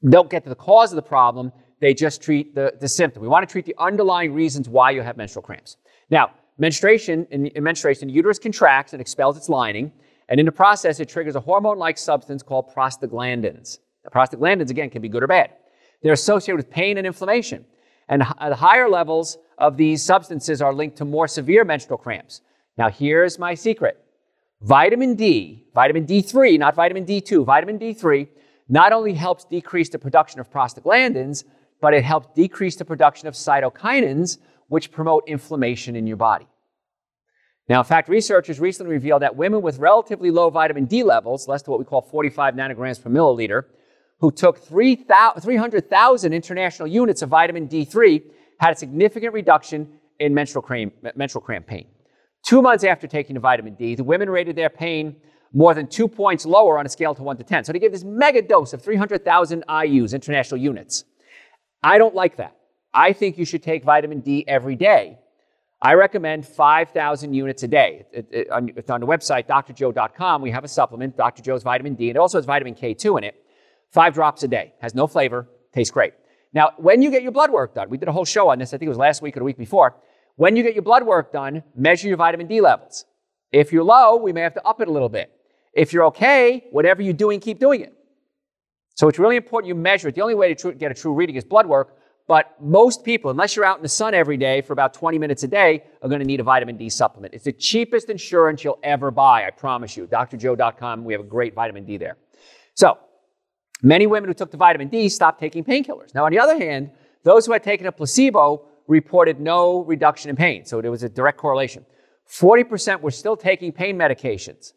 don't 0.08 0.30
get 0.30 0.44
to 0.44 0.50
the 0.50 0.56
cause 0.56 0.92
of 0.92 0.98
the 0.98 1.02
problem, 1.02 1.52
they 1.82 1.94
just 1.94 2.22
treat 2.22 2.54
the, 2.54 2.74
the 2.80 2.88
symptom. 2.88 3.22
We 3.24 3.28
want 3.28 3.48
to 3.48 3.52
treat 3.52 3.66
the 3.66 3.76
underlying 3.80 4.34
reasons 4.34 4.70
why 4.70 4.92
you 4.92 5.02
have 5.02 5.18
menstrual 5.18 5.42
cramps. 5.42 5.78
Now, 6.12 6.32
Menstruation, 6.58 7.28
in, 7.32 7.48
in 7.48 7.64
menstruation, 7.64 8.08
the 8.08 8.14
uterus 8.14 8.40
contracts 8.40 8.94
and 8.94 9.02
expels 9.02 9.36
its 9.36 9.50
lining, 9.50 9.92
and 10.30 10.40
in 10.40 10.46
the 10.46 10.52
process, 10.52 11.00
it 11.00 11.10
triggers 11.10 11.36
a 11.36 11.40
hormone-like 11.40 11.98
substance 11.98 12.42
called 12.42 12.74
prostaglandins. 12.74 13.80
The 14.06 14.12
prostaglandins, 14.12 14.70
again, 14.70 14.90
can 14.90 15.02
be 15.02 15.10
good 15.10 15.24
or 15.24 15.28
bad. 15.28 15.52
They're 16.02 16.14
associated 16.14 16.58
with 16.58 16.70
pain 16.70 16.98
and 16.98 17.06
inflammation, 17.06 17.66
and 18.08 18.22
the 18.22 18.56
higher 18.56 18.88
levels 18.88 19.38
of 19.58 19.76
these 19.76 20.04
substances 20.04 20.62
are 20.62 20.74
linked 20.74 20.98
to 20.98 21.06
more 21.06 21.28
severe 21.28 21.66
menstrual 21.66 21.98
cramps. 21.98 22.42
Now, 22.78 22.90
here's 22.90 23.40
my 23.40 23.56
secret. 23.56 24.02
Vitamin 24.62 25.16
D, 25.16 25.66
vitamin 25.74 26.06
D3, 26.06 26.60
not 26.60 26.76
vitamin 26.76 27.06
D2, 27.06 27.46
vitamin 27.46 27.80
D3 27.80 28.28
not 28.70 28.94
only 28.94 29.14
helps 29.14 29.44
decrease 29.46 29.90
the 29.90 30.00
production 30.00 30.40
of 30.40 30.50
prostaglandins, 30.52 31.44
but 31.82 31.94
it 31.94 32.04
helps 32.04 32.28
decrease 32.36 32.76
the 32.76 32.86
production 32.86 33.28
of 33.28 33.34
cytokinins, 33.34 34.38
which 34.70 34.92
promote 34.92 35.24
inflammation 35.28 35.96
in 35.96 36.08
your 36.08 36.18
body. 36.18 36.48
Now, 37.68 37.80
in 37.80 37.86
fact, 37.86 38.10
researchers 38.10 38.60
recently 38.60 38.94
revealed 38.94 39.22
that 39.24 39.36
women 39.36 39.62
with 39.62 39.80
relatively 39.80 40.32
low 40.32 40.50
vitamin 40.50 40.86
D 40.86 41.04
levels, 41.04 41.48
less 41.48 41.62
than 41.64 41.72
what 41.72 41.80
we 41.80 41.86
call 41.86 42.02
45 42.02 42.56
nanograms 42.56 43.02
per 43.02 43.10
milliliter, 43.10 43.66
who 44.20 44.32
took 44.32 44.60
300,000 44.60 46.34
international 46.34 46.88
units 46.88 47.22
of 47.22 47.30
vitamin 47.30 47.68
D3 47.68 48.24
had 48.60 48.74
a 48.74 48.76
significant 48.76 49.34
reduction 49.34 49.88
in 50.20 50.34
menstrual 50.34 50.62
cramp, 50.62 50.94
menstrual 51.16 51.42
cramp 51.42 51.68
pain. 51.68 51.88
Two 52.46 52.62
months 52.62 52.84
after 52.84 53.08
taking 53.08 53.34
the 53.34 53.40
vitamin 53.40 53.76
D, 53.76 53.96
the 53.96 54.04
women 54.04 54.30
rated 54.30 54.56
their 54.56 54.70
pain 54.70 55.16
more 55.54 55.74
than 55.74 55.88
two 55.88 56.08
points 56.08 56.46
lower 56.46 56.78
on 56.78 56.86
a 56.86 56.90
scale 56.90 57.16
to 57.16 57.24
1 57.24 57.38
to 57.38 57.44
10. 57.44 57.64
So 57.64 57.74
they 57.74 57.80
gave 57.80 57.92
this 57.92 58.04
mega 58.04 58.42
dose 58.42 58.74
of 58.74 58.82
300,000 58.82 59.64
IUs, 59.68 60.14
international 60.14 60.60
units. 60.60 61.06
I 61.82 61.98
don't 61.98 62.14
like 62.16 62.38
that. 62.38 62.56
I 62.94 63.14
think 63.14 63.38
you 63.38 63.46
should 63.46 63.64
take 63.64 63.84
vitamin 63.84 64.22
D 64.22 64.46
every 64.48 64.76
day. 64.76 65.20
I 65.82 65.94
recommend 65.94 66.48
5,000 66.48 67.34
units 67.34 67.64
a 67.64 67.68
day. 67.68 68.06
It, 68.12 68.28
it, 68.32 68.50
on, 68.50 68.72
it's 68.76 68.90
on 68.90 69.02
the 69.02 69.08
website, 69.08 69.48
drjoe.com. 69.48 70.42
We 70.42 70.52
have 70.52 70.64
a 70.64 70.68
supplement, 70.68 71.18
Dr. 71.18 71.44
Joe's 71.44 71.64
Vitamin 71.64 71.96
D, 71.96 72.10
and 72.10 72.16
it 72.16 72.20
also 72.20 72.38
has 72.38 72.46
vitamin 72.46 72.76
K2 72.76 73.18
in 73.20 73.24
it. 73.26 73.36
Five 73.96 74.14
drops 74.14 74.44
a 74.44 74.50
day. 74.50 74.74
Has 74.82 74.94
no 74.94 75.08
flavor, 75.08 75.48
tastes 75.74 75.90
great. 75.90 76.12
Now, 76.52 76.74
when 76.76 77.02
you 77.02 77.10
get 77.10 77.24
your 77.24 77.32
blood 77.32 77.50
work 77.50 77.74
done, 77.76 77.90
we 77.90 77.98
did 77.98 78.10
a 78.10 78.12
whole 78.12 78.26
show 78.26 78.50
on 78.50 78.60
this, 78.60 78.74
I 78.74 78.78
think 78.78 78.88
it 78.88 78.90
was 78.90 78.98
last 78.98 79.22
week 79.22 79.38
or 79.38 79.40
the 79.40 79.46
week 79.46 79.58
before. 79.58 79.96
When 80.36 80.58
you 80.58 80.64
get 80.64 80.74
your 80.74 80.84
blood 80.84 81.06
work 81.06 81.32
done, 81.32 81.64
measure 81.78 82.10
your 82.10 82.18
vitamin 82.18 82.46
D 82.48 82.60
levels. 82.60 83.06
If 83.54 83.72
you're 83.72 83.86
low, 83.86 84.18
we 84.18 84.34
may 84.34 84.42
have 84.42 84.54
to 84.56 84.68
up 84.68 84.82
it 84.82 84.90
a 84.90 84.92
little 84.92 85.08
bit. 85.08 85.32
If 85.72 85.94
you're 85.94 86.04
okay, 86.08 86.66
whatever 86.72 87.02
you're 87.02 87.14
doing, 87.14 87.40
keep 87.40 87.58
doing 87.58 87.80
it. 87.80 87.94
So 88.96 89.08
it's 89.08 89.18
really 89.18 89.38
important 89.38 89.70
you 89.70 89.76
measure 89.76 90.10
it. 90.10 90.16
The 90.16 90.22
only 90.22 90.36
way 90.36 90.54
to 90.54 90.74
get 90.74 90.92
a 90.92 90.94
true 90.94 91.14
reading 91.14 91.38
is 91.38 91.46
blood 91.46 91.66
work. 91.66 91.96
But 92.28 92.54
most 92.62 93.06
people, 93.06 93.32
unless 93.32 93.56
you're 93.56 93.64
out 93.64 93.78
in 93.78 93.84
the 93.84 93.88
sun 93.88 94.14
every 94.14 94.36
day 94.36 94.60
for 94.60 94.74
about 94.74 94.94
20 94.94 95.18
minutes 95.20 95.44
a 95.44 95.48
day, 95.48 95.86
are 96.02 96.10
going 96.10 96.20
to 96.20 96.28
need 96.28 96.42
a 96.42 96.44
vitamin 96.44 96.76
D 96.76 96.90
supplement. 96.90 97.34
It's 97.34 97.46
the 97.46 97.54
cheapest 97.54 98.10
insurance 98.10 98.62
you'll 98.62 98.80
ever 98.84 99.10
buy, 99.10 99.48
I 99.48 99.52
promise 99.52 99.96
you. 99.96 100.06
drjoe.com, 100.06 101.06
we 101.06 101.14
have 101.14 101.22
a 101.22 101.26
great 101.26 101.54
vitamin 101.54 101.86
D 101.86 101.96
there. 101.96 102.18
So, 102.74 102.98
many 103.82 104.08
women 104.08 104.30
who 104.30 104.34
took 104.34 104.52
the 104.52 104.58
vitamin 104.58 104.88
D 104.88 105.10
stopped 105.10 105.40
taking 105.40 105.64
painkillers. 105.64 106.14
Now, 106.14 106.26
on 106.26 106.32
the 106.32 106.40
other 106.40 106.58
hand, 106.58 106.92
those 107.24 107.46
who 107.46 107.54
had 107.54 107.64
taken 107.64 107.88
a 107.88 107.92
placebo 107.92 108.68
reported 108.88 109.40
no 109.40 109.84
reduction 109.84 110.30
in 110.30 110.36
pain. 110.36 110.66
So, 110.66 110.82
there 110.82 110.92
was 110.92 111.04
a 111.04 111.10
direct 111.10 111.38
correlation. 111.38 111.86
40% 112.30 113.02
were 113.02 113.12
still 113.12 113.38
taking 113.38 113.72
pain 113.72 113.98
medications 113.98 114.74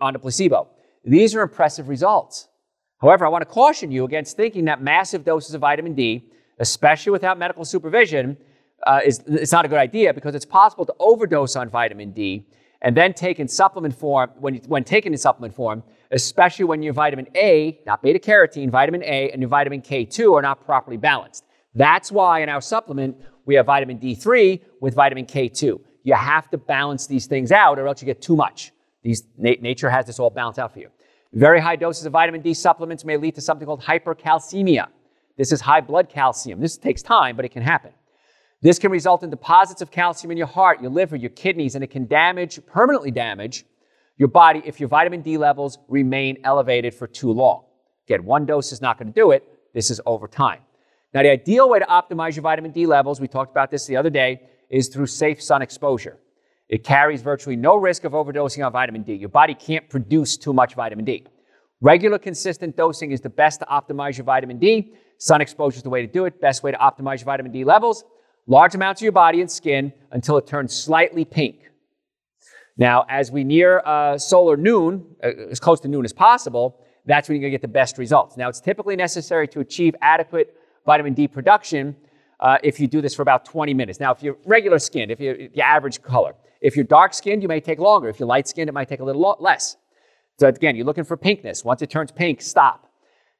on 0.00 0.12
the 0.12 0.18
placebo. 0.18 0.68
These 1.04 1.34
are 1.34 1.42
impressive 1.42 1.88
results. 1.88 2.48
However, 3.00 3.26
I 3.26 3.28
want 3.28 3.42
to 3.42 3.46
caution 3.46 3.90
you 3.90 4.04
against 4.04 4.36
thinking 4.36 4.64
that 4.66 4.80
massive 4.80 5.24
doses 5.24 5.54
of 5.54 5.60
vitamin 5.60 5.94
D 5.94 6.30
especially 6.62 7.10
without 7.10 7.38
medical 7.38 7.64
supervision, 7.64 8.36
uh, 8.86 9.00
is 9.04 9.22
it's 9.26 9.52
not 9.52 9.64
a 9.64 9.68
good 9.68 9.78
idea 9.78 10.14
because 10.14 10.34
it's 10.34 10.44
possible 10.44 10.84
to 10.84 10.94
overdose 10.98 11.56
on 11.56 11.68
vitamin 11.68 12.12
D 12.12 12.46
and 12.82 12.96
then 12.96 13.12
take 13.12 13.38
in 13.38 13.46
supplement 13.46 13.94
form 13.94 14.30
when, 14.38 14.56
when 14.66 14.82
taken 14.84 15.12
in 15.12 15.18
supplement 15.18 15.54
form, 15.54 15.82
especially 16.12 16.66
when 16.66 16.82
your 16.82 16.92
vitamin 16.92 17.26
A, 17.34 17.80
not 17.86 18.02
beta 18.02 18.18
carotene, 18.18 18.70
vitamin 18.70 19.02
A, 19.02 19.30
and 19.30 19.40
your 19.40 19.48
vitamin 19.48 19.80
K2 19.80 20.34
are 20.34 20.42
not 20.42 20.64
properly 20.64 20.98
balanced. 20.98 21.44
That's 21.74 22.12
why 22.12 22.40
in 22.42 22.48
our 22.48 22.60
supplement 22.60 23.16
we 23.46 23.54
have 23.54 23.66
vitamin 23.66 23.98
D3 23.98 24.60
with 24.80 24.94
vitamin 24.94 25.26
K2. 25.26 25.80
You 26.04 26.14
have 26.14 26.50
to 26.50 26.58
balance 26.58 27.06
these 27.06 27.26
things 27.26 27.50
out, 27.50 27.78
or 27.78 27.88
else 27.88 28.02
you 28.02 28.06
get 28.06 28.20
too 28.20 28.36
much. 28.36 28.72
These 29.02 29.24
na- 29.38 29.54
nature 29.60 29.88
has 29.88 30.06
this 30.06 30.18
all 30.18 30.30
balanced 30.30 30.58
out 30.58 30.72
for 30.72 30.80
you. 30.80 30.90
Very 31.32 31.60
high 31.60 31.76
doses 31.76 32.04
of 32.04 32.12
vitamin 32.12 32.42
D 32.42 32.52
supplements 32.52 33.04
may 33.04 33.16
lead 33.16 33.34
to 33.36 33.40
something 33.40 33.66
called 33.66 33.82
hypercalcemia. 33.82 34.88
This 35.38 35.50
is 35.50 35.62
high 35.62 35.80
blood 35.80 36.10
calcium. 36.10 36.60
This 36.60 36.76
takes 36.76 37.02
time, 37.02 37.36
but 37.36 37.46
it 37.46 37.50
can 37.50 37.62
happen. 37.62 37.92
This 38.60 38.78
can 38.78 38.92
result 38.92 39.22
in 39.22 39.30
deposits 39.30 39.80
of 39.80 39.90
calcium 39.90 40.30
in 40.30 40.36
your 40.36 40.46
heart, 40.46 40.82
your 40.82 40.90
liver, 40.90 41.16
your 41.16 41.30
kidneys, 41.30 41.74
and 41.74 41.82
it 41.82 41.88
can 41.88 42.06
damage, 42.06 42.64
permanently 42.66 43.10
damage, 43.10 43.64
your 44.16 44.28
body 44.28 44.62
if 44.64 44.80
your 44.80 44.88
vitamin 44.88 45.22
D 45.22 45.38
levels 45.38 45.78
remain 45.88 46.38
elevated 46.44 46.94
for 46.94 47.06
too 47.06 47.32
long. 47.32 47.64
Again, 48.06 48.24
one 48.24 48.46
dose 48.46 48.72
is 48.72 48.80
not 48.80 48.98
going 48.98 49.12
to 49.12 49.12
do 49.12 49.30
it. 49.30 49.46
This 49.74 49.90
is 49.90 50.00
over 50.06 50.28
time. 50.28 50.60
Now, 51.14 51.22
the 51.22 51.30
ideal 51.30 51.68
way 51.68 51.78
to 51.78 51.84
optimize 51.86 52.36
your 52.36 52.42
vitamin 52.42 52.72
D 52.72 52.86
levels, 52.86 53.20
we 53.20 53.28
talked 53.28 53.50
about 53.50 53.70
this 53.70 53.86
the 53.86 53.96
other 53.96 54.10
day, 54.10 54.42
is 54.70 54.88
through 54.88 55.06
safe 55.06 55.42
sun 55.42 55.62
exposure. 55.62 56.18
It 56.68 56.84
carries 56.84 57.20
virtually 57.20 57.56
no 57.56 57.76
risk 57.76 58.04
of 58.04 58.12
overdosing 58.12 58.64
on 58.64 58.72
vitamin 58.72 59.02
D. 59.02 59.14
Your 59.14 59.28
body 59.28 59.54
can't 59.54 59.88
produce 59.90 60.38
too 60.38 60.54
much 60.54 60.74
vitamin 60.74 61.04
D. 61.04 61.26
Regular, 61.82 62.18
consistent 62.18 62.76
dosing 62.76 63.12
is 63.12 63.20
the 63.20 63.28
best 63.28 63.60
to 63.60 63.66
optimize 63.66 64.16
your 64.16 64.24
vitamin 64.24 64.58
D. 64.58 64.94
Sun 65.18 65.40
exposure 65.40 65.76
is 65.76 65.82
the 65.82 65.90
way 65.90 66.00
to 66.00 66.10
do 66.10 66.24
it. 66.24 66.40
Best 66.40 66.62
way 66.62 66.70
to 66.70 66.78
optimize 66.78 67.18
your 67.18 67.26
vitamin 67.26 67.52
D 67.52 67.64
levels. 67.64 68.04
Large 68.46 68.74
amounts 68.74 69.00
of 69.00 69.04
your 69.04 69.12
body 69.12 69.40
and 69.40 69.50
skin 69.50 69.92
until 70.12 70.38
it 70.38 70.46
turns 70.46 70.74
slightly 70.74 71.24
pink. 71.24 71.61
Now, 72.76 73.04
as 73.08 73.30
we 73.30 73.44
near 73.44 73.80
uh, 73.84 74.18
solar 74.18 74.56
noon, 74.56 75.04
uh, 75.22 75.28
as 75.50 75.60
close 75.60 75.80
to 75.80 75.88
noon 75.88 76.04
as 76.04 76.12
possible, 76.12 76.80
that's 77.04 77.28
when 77.28 77.36
you're 77.36 77.42
going 77.42 77.52
to 77.52 77.58
get 77.58 77.62
the 77.62 77.68
best 77.68 77.98
results. 77.98 78.36
Now, 78.36 78.48
it's 78.48 78.60
typically 78.60 78.96
necessary 78.96 79.46
to 79.48 79.60
achieve 79.60 79.94
adequate 80.00 80.56
vitamin 80.86 81.14
D 81.14 81.28
production 81.28 81.96
uh, 82.40 82.58
if 82.62 82.80
you 82.80 82.86
do 82.86 83.00
this 83.00 83.14
for 83.14 83.22
about 83.22 83.44
20 83.44 83.74
minutes. 83.74 84.00
Now, 84.00 84.12
if 84.12 84.22
you're 84.22 84.36
regular 84.46 84.78
skinned, 84.78 85.10
if 85.10 85.20
you're, 85.20 85.36
you're 85.36 85.64
average 85.64 86.02
color, 86.02 86.34
if 86.60 86.76
you're 86.76 86.84
dark 86.84 87.12
skinned, 87.12 87.42
you 87.42 87.48
may 87.48 87.60
take 87.60 87.78
longer. 87.78 88.08
If 88.08 88.18
you're 88.18 88.28
light 88.28 88.48
skinned, 88.48 88.68
it 88.68 88.72
might 88.72 88.88
take 88.88 89.00
a 89.00 89.04
little 89.04 89.22
lo- 89.22 89.36
less. 89.38 89.76
So 90.38 90.48
again, 90.48 90.76
you're 90.76 90.86
looking 90.86 91.04
for 91.04 91.16
pinkness. 91.16 91.64
Once 91.64 91.82
it 91.82 91.90
turns 91.90 92.10
pink, 92.10 92.40
stop. 92.40 92.88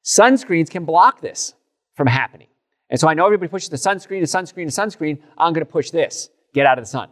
Sunscreens 0.05 0.68
can 0.68 0.85
block 0.85 1.21
this 1.21 1.55
from 1.97 2.07
happening. 2.07 2.49
And 2.90 3.01
so 3.01 3.09
I 3.09 3.14
know 3.14 3.25
everybody 3.25 3.49
pushes 3.49 3.71
the 3.71 3.77
sunscreen, 3.77 4.21
the 4.21 4.27
sunscreen, 4.27 4.66
the 4.66 4.83
sunscreen. 4.83 5.18
I'm 5.38 5.53
going 5.53 5.64
to 5.64 5.71
push 5.71 5.90
this. 5.90 6.29
Get 6.53 6.66
out 6.66 6.79
of 6.79 6.85
the 6.85 6.90
sun. 6.90 7.09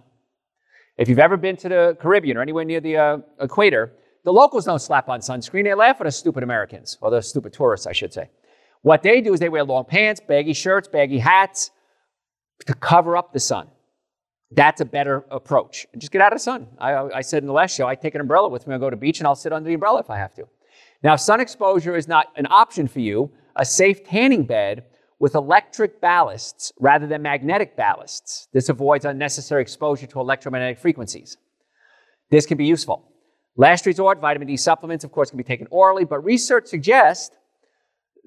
If 1.00 1.08
you've 1.08 1.18
ever 1.18 1.38
been 1.38 1.56
to 1.56 1.68
the 1.70 1.96
Caribbean 1.98 2.36
or 2.36 2.42
anywhere 2.42 2.62
near 2.62 2.78
the 2.78 2.98
uh, 2.98 3.18
equator, 3.40 3.90
the 4.22 4.32
locals 4.34 4.66
don't 4.66 4.80
slap 4.80 5.08
on 5.08 5.20
sunscreen. 5.20 5.64
They 5.64 5.72
laugh 5.72 5.98
at 5.98 6.06
us 6.06 6.14
stupid 6.14 6.42
Americans, 6.42 6.98
or 7.00 7.10
the 7.10 7.22
stupid 7.22 7.54
tourists, 7.54 7.86
I 7.86 7.92
should 7.92 8.12
say. 8.12 8.28
What 8.82 9.02
they 9.02 9.22
do 9.22 9.32
is 9.32 9.40
they 9.40 9.48
wear 9.48 9.64
long 9.64 9.86
pants, 9.86 10.20
baggy 10.20 10.52
shirts, 10.52 10.88
baggy 10.88 11.18
hats 11.18 11.70
to 12.66 12.74
cover 12.74 13.16
up 13.16 13.32
the 13.32 13.40
sun. 13.40 13.68
That's 14.50 14.82
a 14.82 14.84
better 14.84 15.24
approach. 15.30 15.86
Just 15.96 16.12
get 16.12 16.20
out 16.20 16.34
of 16.34 16.38
the 16.38 16.42
sun. 16.42 16.66
I, 16.78 16.92
I 17.04 17.20
said 17.22 17.42
in 17.42 17.46
the 17.46 17.54
last 17.54 17.74
show, 17.74 17.86
I 17.86 17.94
take 17.94 18.14
an 18.14 18.20
umbrella 18.20 18.50
with 18.50 18.66
me. 18.66 18.74
I 18.74 18.78
go 18.78 18.90
to 18.90 18.96
the 18.96 19.00
beach 19.00 19.20
and 19.20 19.26
I'll 19.26 19.34
sit 19.34 19.54
under 19.54 19.68
the 19.68 19.74
umbrella 19.74 20.00
if 20.00 20.10
I 20.10 20.18
have 20.18 20.34
to. 20.34 20.46
Now, 21.02 21.16
sun 21.16 21.40
exposure 21.40 21.96
is 21.96 22.08
not 22.08 22.26
an 22.36 22.46
option 22.50 22.86
for 22.86 23.00
you. 23.00 23.32
A 23.56 23.64
safe 23.64 24.04
tanning 24.04 24.44
bed 24.44 24.84
with 25.20 25.35
electric 25.35 26.00
ballasts 26.00 26.72
rather 26.80 27.06
than 27.06 27.22
magnetic 27.22 27.76
ballasts. 27.76 28.48
This 28.52 28.70
avoids 28.70 29.04
unnecessary 29.04 29.62
exposure 29.62 30.06
to 30.06 30.18
electromagnetic 30.18 30.78
frequencies. 30.78 31.37
This 32.30 32.46
can 32.46 32.56
be 32.56 32.64
useful. 32.64 33.06
Last 33.54 33.85
resort, 33.85 34.20
vitamin 34.20 34.48
D 34.48 34.56
supplements, 34.56 35.04
of 35.04 35.12
course, 35.12 35.30
can 35.30 35.37
be 35.37 35.44
taken 35.44 35.68
orally, 35.70 36.04
but 36.04 36.24
research 36.24 36.66
suggests 36.66 37.37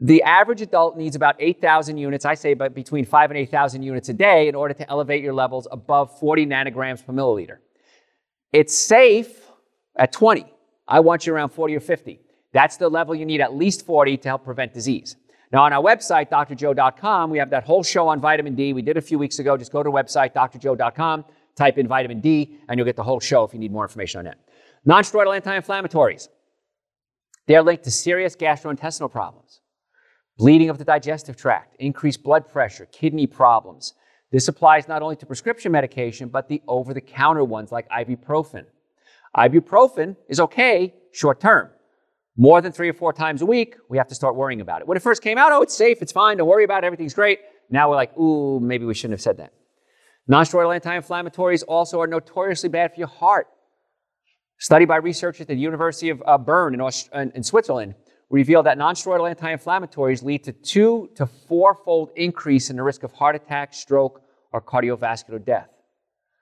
the 0.01 0.21
average 0.23 0.62
adult 0.62 0.95
needs 0.97 1.15
about 1.15 1.36
8,000 1.39 1.97
units, 1.97 2.25
I 2.25 2.36
say 2.36 2.53
but 2.53 2.75
between 2.75 3.06
5 3.06 3.32
and 3.32 3.38
8,000 3.39 3.84
units 3.84 4.10
a 4.10 4.13
day 4.13 4.47
in 4.47 4.56
order 4.56 4.73
to 4.75 4.89
elevate 4.89 5.23
your 5.23 5.34
levels 5.34 5.67
above 5.71 6.17
40 6.19 6.45
nanograms 6.45 7.03
per 7.03 7.13
milliliter. 7.13 7.58
It's 8.51 8.77
safe 8.77 9.47
at 9.97 10.12
20. 10.12 10.45
I 10.88 10.99
want 10.99 11.25
you 11.25 11.34
around 11.34 11.49
40 11.49 11.75
or 11.75 11.79
50. 11.79 12.19
That's 12.53 12.77
the 12.77 12.89
level 12.89 13.15
you 13.15 13.25
need 13.25 13.41
at 13.41 13.56
least 13.56 13.86
40 13.86 14.17
to 14.17 14.29
help 14.29 14.43
prevent 14.43 14.73
disease. 14.73 15.15
Now, 15.53 15.65
on 15.65 15.71
our 15.71 15.83
website, 15.83 16.31
drjoe.com, 16.31 17.29
we 17.29 17.37
have 17.37 17.51
that 17.51 17.63
whole 17.63 17.83
show 17.83 18.07
on 18.07 18.19
vitamin 18.19 18.55
D. 18.55 18.73
We 18.73 18.81
did 18.81 18.97
a 18.97 19.01
few 19.01 19.19
weeks 19.19 19.37
ago. 19.37 19.55
Just 19.55 19.71
go 19.71 19.83
to 19.83 19.87
the 19.87 19.93
website, 19.93 20.33
drjoe.com, 20.33 21.25
type 21.55 21.77
in 21.77 21.87
vitamin 21.87 22.21
D, 22.21 22.57
and 22.67 22.79
you'll 22.79 22.87
get 22.87 22.95
the 22.95 23.03
whole 23.03 23.19
show 23.19 23.43
if 23.43 23.53
you 23.53 23.59
need 23.59 23.71
more 23.71 23.83
information 23.83 24.17
on 24.17 24.25
that. 24.25 24.39
Non-steroidal 24.83 25.35
anti-inflammatories. 25.35 26.29
They're 27.45 27.61
linked 27.61 27.83
to 27.83 27.91
serious 27.91 28.35
gastrointestinal 28.35 29.11
problems, 29.11 29.61
bleeding 30.39 30.71
of 30.71 30.79
the 30.79 30.85
digestive 30.85 31.37
tract, 31.37 31.75
increased 31.77 32.23
blood 32.23 32.47
pressure, 32.47 32.87
kidney 32.87 33.27
problems. 33.27 33.93
This 34.31 34.47
applies 34.47 34.87
not 34.87 35.03
only 35.03 35.17
to 35.17 35.25
prescription 35.27 35.71
medication, 35.71 36.29
but 36.29 36.47
the 36.47 36.63
over-the-counter 36.67 37.43
ones 37.43 37.71
like 37.71 37.87
ibuprofen. 37.89 38.65
Ibuprofen 39.37 40.15
is 40.27 40.39
okay 40.39 40.95
short 41.11 41.39
term. 41.39 41.69
More 42.36 42.62
than 42.62 42.72
three 42.72 42.89
or 42.89 42.93
four 42.93 43.13
times 43.13 43.41
a 43.41 43.46
week, 43.46 43.76
we 43.89 43.98
have 43.98 44.08
to 44.08 44.15
start 44.15 44.36
worrying 44.36 44.62
about 44.62 44.82
it. 44.82 44.88
When 44.88 44.98
it 44.98 45.04
first 45.04 45.22
came 45.22 45.38
out, 45.38 45.52
oh, 45.52 45.62
it's 45.62 45.76
safe, 45.76 46.02
it's 46.02 46.12
fine, 46.12 46.38
don't 46.38 46.48
worry 46.48 46.63
about 46.63 46.84
it, 46.84 46.88
everything's 46.88 47.13
great. 47.13 47.39
Now 47.69 47.89
we're 47.89 47.96
like, 47.96 48.17
ooh, 48.17 48.60
maybe 48.60 48.86
we 48.86 48.96
shouldn't 48.96 49.13
have 49.13 49.22
said 49.22 49.38
that. 49.38 49.54
Non-steroidal 50.28 50.74
anti-inflammatories 50.74 51.63
also 51.67 52.00
are 52.02 52.08
notoriously 52.08 52.69
bad 52.69 52.91
for 52.93 53.00
your 53.00 53.08
heart. 53.08 53.48
Study 54.58 54.86
by 54.86 54.96
researchers 54.96 55.41
at 55.41 55.48
the 55.48 55.56
University 55.56 56.10
of 56.10 56.24
uh, 56.26 56.38
Bern 56.38 56.74
in, 56.74 56.82
Aust- 56.82 57.10
in 57.13 57.43
Switzerland 57.43 57.93
revealed 58.30 58.65
that 58.65 58.78
non-steroidal 58.78 59.30
anti-inflammatories 59.30 60.24
lead 60.24 60.43
to 60.46 60.54
two 60.54 61.10
to 61.15 61.28
four-fold 61.28 62.10
increase 62.15 62.69
in 62.72 62.78
the 62.78 62.84
risk 62.84 63.04
of 63.04 63.12
heart 63.12 63.36
attack, 63.36 63.74
stroke, 63.74 64.22
or 64.52 64.62
cardiovascular 64.62 65.43
death. 65.43 65.69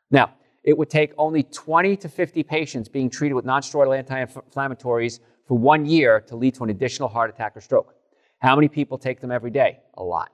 Now, 0.09 0.35
it 0.63 0.77
would 0.77 0.89
take 0.89 1.11
only 1.17 1.43
20 1.43 1.97
to 1.97 2.07
50 2.07 2.43
patients 2.43 2.87
being 2.87 3.09
treated 3.09 3.33
with 3.33 3.45
non-steroidal 3.45 3.97
anti-inflammatories 3.97 5.19
for 5.51 5.57
one 5.57 5.85
year 5.85 6.21
to 6.21 6.37
lead 6.37 6.55
to 6.55 6.63
an 6.63 6.69
additional 6.69 7.09
heart 7.09 7.29
attack 7.29 7.57
or 7.57 7.59
stroke. 7.59 7.93
How 8.39 8.55
many 8.55 8.69
people 8.69 8.97
take 8.97 9.19
them 9.19 9.33
every 9.33 9.51
day? 9.51 9.79
A 9.97 10.01
lot. 10.01 10.31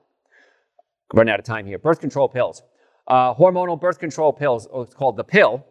Running 1.12 1.32
out 1.32 1.40
of 1.40 1.44
time 1.44 1.66
here. 1.66 1.76
Birth 1.76 1.98
control 1.98 2.28
pills. 2.28 2.62
Uh, 3.08 3.34
hormonal 3.34 3.80
birth 3.80 3.98
control 3.98 4.32
pills, 4.32 4.68
oh, 4.72 4.82
it's 4.82 4.94
called 4.94 5.16
the 5.16 5.24
pill, 5.24 5.66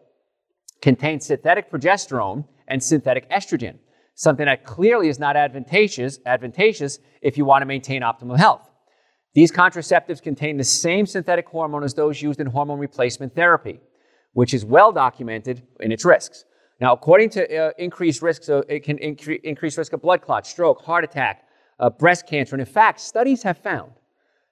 contain 0.81 1.21
synthetic 1.21 1.71
progesterone 1.71 2.43
and 2.67 2.83
synthetic 2.83 3.29
estrogen, 3.31 3.77
something 4.15 4.47
that 4.47 4.65
clearly 4.65 5.07
is 5.07 5.17
not 5.17 5.37
advantageous, 5.37 6.19
advantageous 6.25 6.99
if 7.21 7.37
you 7.37 7.45
want 7.45 7.61
to 7.61 7.65
maintain 7.65 8.01
optimal 8.01 8.37
health. 8.37 8.69
These 9.33 9.53
contraceptives 9.53 10.21
contain 10.21 10.57
the 10.57 10.65
same 10.65 11.05
synthetic 11.05 11.47
hormone 11.47 11.85
as 11.85 11.93
those 11.93 12.21
used 12.21 12.41
in 12.41 12.47
hormone 12.47 12.79
replacement 12.79 13.33
therapy, 13.33 13.79
which 14.33 14.53
is 14.53 14.65
well 14.65 14.91
documented 14.91 15.65
in 15.79 15.93
its 15.93 16.03
risks. 16.03 16.43
Now, 16.79 16.93
according 16.93 17.31
to 17.31 17.57
uh, 17.57 17.71
increased 17.77 18.21
risks, 18.21 18.49
of, 18.49 18.65
it 18.69 18.83
can 18.83 18.97
incre- 18.97 19.41
increase 19.43 19.77
risk 19.77 19.93
of 19.93 20.01
blood 20.01 20.21
clot, 20.21 20.45
stroke, 20.45 20.83
heart 20.83 21.03
attack, 21.03 21.47
uh, 21.79 21.89
breast 21.89 22.27
cancer. 22.27 22.55
And 22.55 22.61
in 22.61 22.71
fact, 22.71 22.99
studies 22.99 23.43
have 23.43 23.57
found 23.57 23.91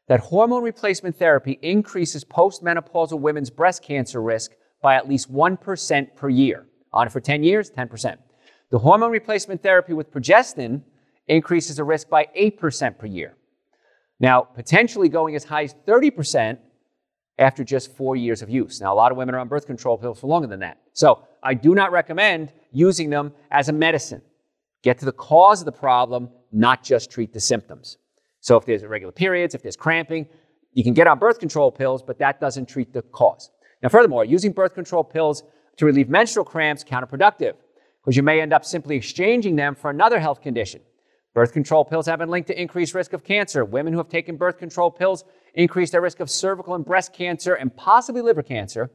that 0.08 0.20
hormone 0.20 0.64
replacement 0.64 1.18
therapy 1.18 1.60
increases 1.62 2.24
postmenopausal 2.24 3.20
women's 3.20 3.50
breast 3.50 3.84
cancer 3.84 4.22
risk 4.22 4.52
by 4.82 4.96
at 4.96 5.08
least 5.08 5.32
1% 5.32 6.16
per 6.16 6.30
year. 6.30 6.68
On 6.94 7.08
it 7.08 7.12
for 7.12 7.20
10 7.20 7.44
years, 7.44 7.72
10%. 7.72 8.18
The 8.72 8.80
hormone 8.80 9.12
replacement 9.12 9.62
therapy 9.62 9.94
with 9.94 10.12
progestin 10.12 10.82
increases 11.28 11.78
the 11.78 11.84
risk 11.84 12.10
by 12.10 12.28
8% 12.38 12.98
per 12.98 13.06
year. 13.06 13.36
Now, 14.20 14.42
potentially 14.42 15.10
going 15.10 15.36
as 15.36 15.44
high 15.44 15.64
as 15.64 15.76
30% 15.88 16.58
after 17.38 17.64
just 17.64 17.96
four 17.96 18.16
years 18.16 18.42
of 18.42 18.50
use. 18.50 18.80
Now, 18.80 18.94
a 18.94 18.96
lot 18.96 19.12
of 19.12 19.18
women 19.18 19.36
are 19.36 19.40
on 19.40 19.48
birth 19.48 19.66
control 19.66 19.98
pills 19.98 20.20
for 20.20 20.28
longer 20.28 20.48
than 20.48 20.62
that. 20.62 20.80
So, 20.94 21.28
I 21.46 21.54
do 21.54 21.76
not 21.76 21.92
recommend 21.92 22.52
using 22.72 23.10
them 23.10 23.32
as 23.52 23.70
a 23.70 23.74
medicine. 23.74 24.22
Get 24.82 24.98
to 25.00 25.06
the 25.06 25.12
cause 25.12 25.62
of 25.62 25.66
the 25.66 25.72
problem, 25.72 26.30
not 26.52 26.84
just 26.84 27.12
treat 27.12 27.32
the 27.32 27.40
symptoms. 27.40 27.98
So, 28.42 28.58
if 28.58 28.66
there's 28.66 28.84
irregular 28.84 29.12
periods, 29.12 29.56
if 29.56 29.62
there's 29.62 29.76
cramping, 29.76 30.28
you 30.74 30.84
can 30.84 30.94
get 30.94 31.08
on 31.08 31.20
birth 31.20 31.40
control 31.40 31.72
pills, 31.72 32.04
but 32.04 32.20
that 32.20 32.42
doesn't 32.42 32.68
treat 32.68 32.94
the 32.94 33.02
cause. 33.02 33.52
Now, 33.82 33.90
furthermore, 33.90 34.26
using 34.26 34.52
birth 34.52 34.74
control 34.74 35.04
pills 35.04 35.44
to 35.78 35.86
relieve 35.86 36.10
menstrual 36.10 36.46
cramps 36.46 36.84
counterproductive 36.84 37.54
because 38.02 38.18
you 38.18 38.24
may 38.24 38.42
end 38.42 38.54
up 38.54 38.66
simply 38.66 38.96
exchanging 38.96 39.56
them 39.56 39.76
for 39.76 39.90
another 39.90 40.20
health 40.20 40.42
condition. 40.42 40.82
Birth 41.34 41.54
control 41.54 41.86
pills 41.86 42.06
have 42.08 42.20
been 42.20 42.30
linked 42.30 42.48
to 42.48 42.60
increased 42.60 42.94
risk 42.94 43.14
of 43.14 43.24
cancer. 43.24 43.66
Women 43.66 43.94
who 43.94 44.00
have 44.00 44.10
taken 44.10 44.38
birth 44.38 44.58
control 44.58 44.90
pills 44.90 45.24
increase 45.54 45.92
their 45.92 46.02
risk 46.02 46.20
of 46.20 46.30
cervical 46.30 46.76
and 46.76 46.86
breast 46.86 47.14
cancer 47.14 47.56
and 47.56 47.76
possibly 47.76 48.22
liver 48.22 48.44
cancer. 48.44 48.90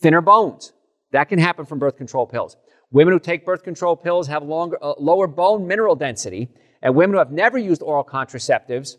Thinner 0.00 0.20
bones. 0.20 0.72
That 1.12 1.28
can 1.28 1.38
happen 1.38 1.64
from 1.64 1.78
birth 1.78 1.96
control 1.96 2.26
pills. 2.26 2.56
Women 2.90 3.12
who 3.12 3.20
take 3.20 3.44
birth 3.44 3.62
control 3.62 3.96
pills 3.96 4.26
have 4.28 4.42
longer, 4.42 4.78
uh, 4.82 4.94
lower 4.98 5.26
bone 5.26 5.66
mineral 5.66 5.94
density, 5.94 6.48
and 6.82 6.94
women 6.94 7.14
who 7.14 7.18
have 7.18 7.32
never 7.32 7.58
used 7.58 7.82
oral 7.82 8.04
contraceptives 8.04 8.96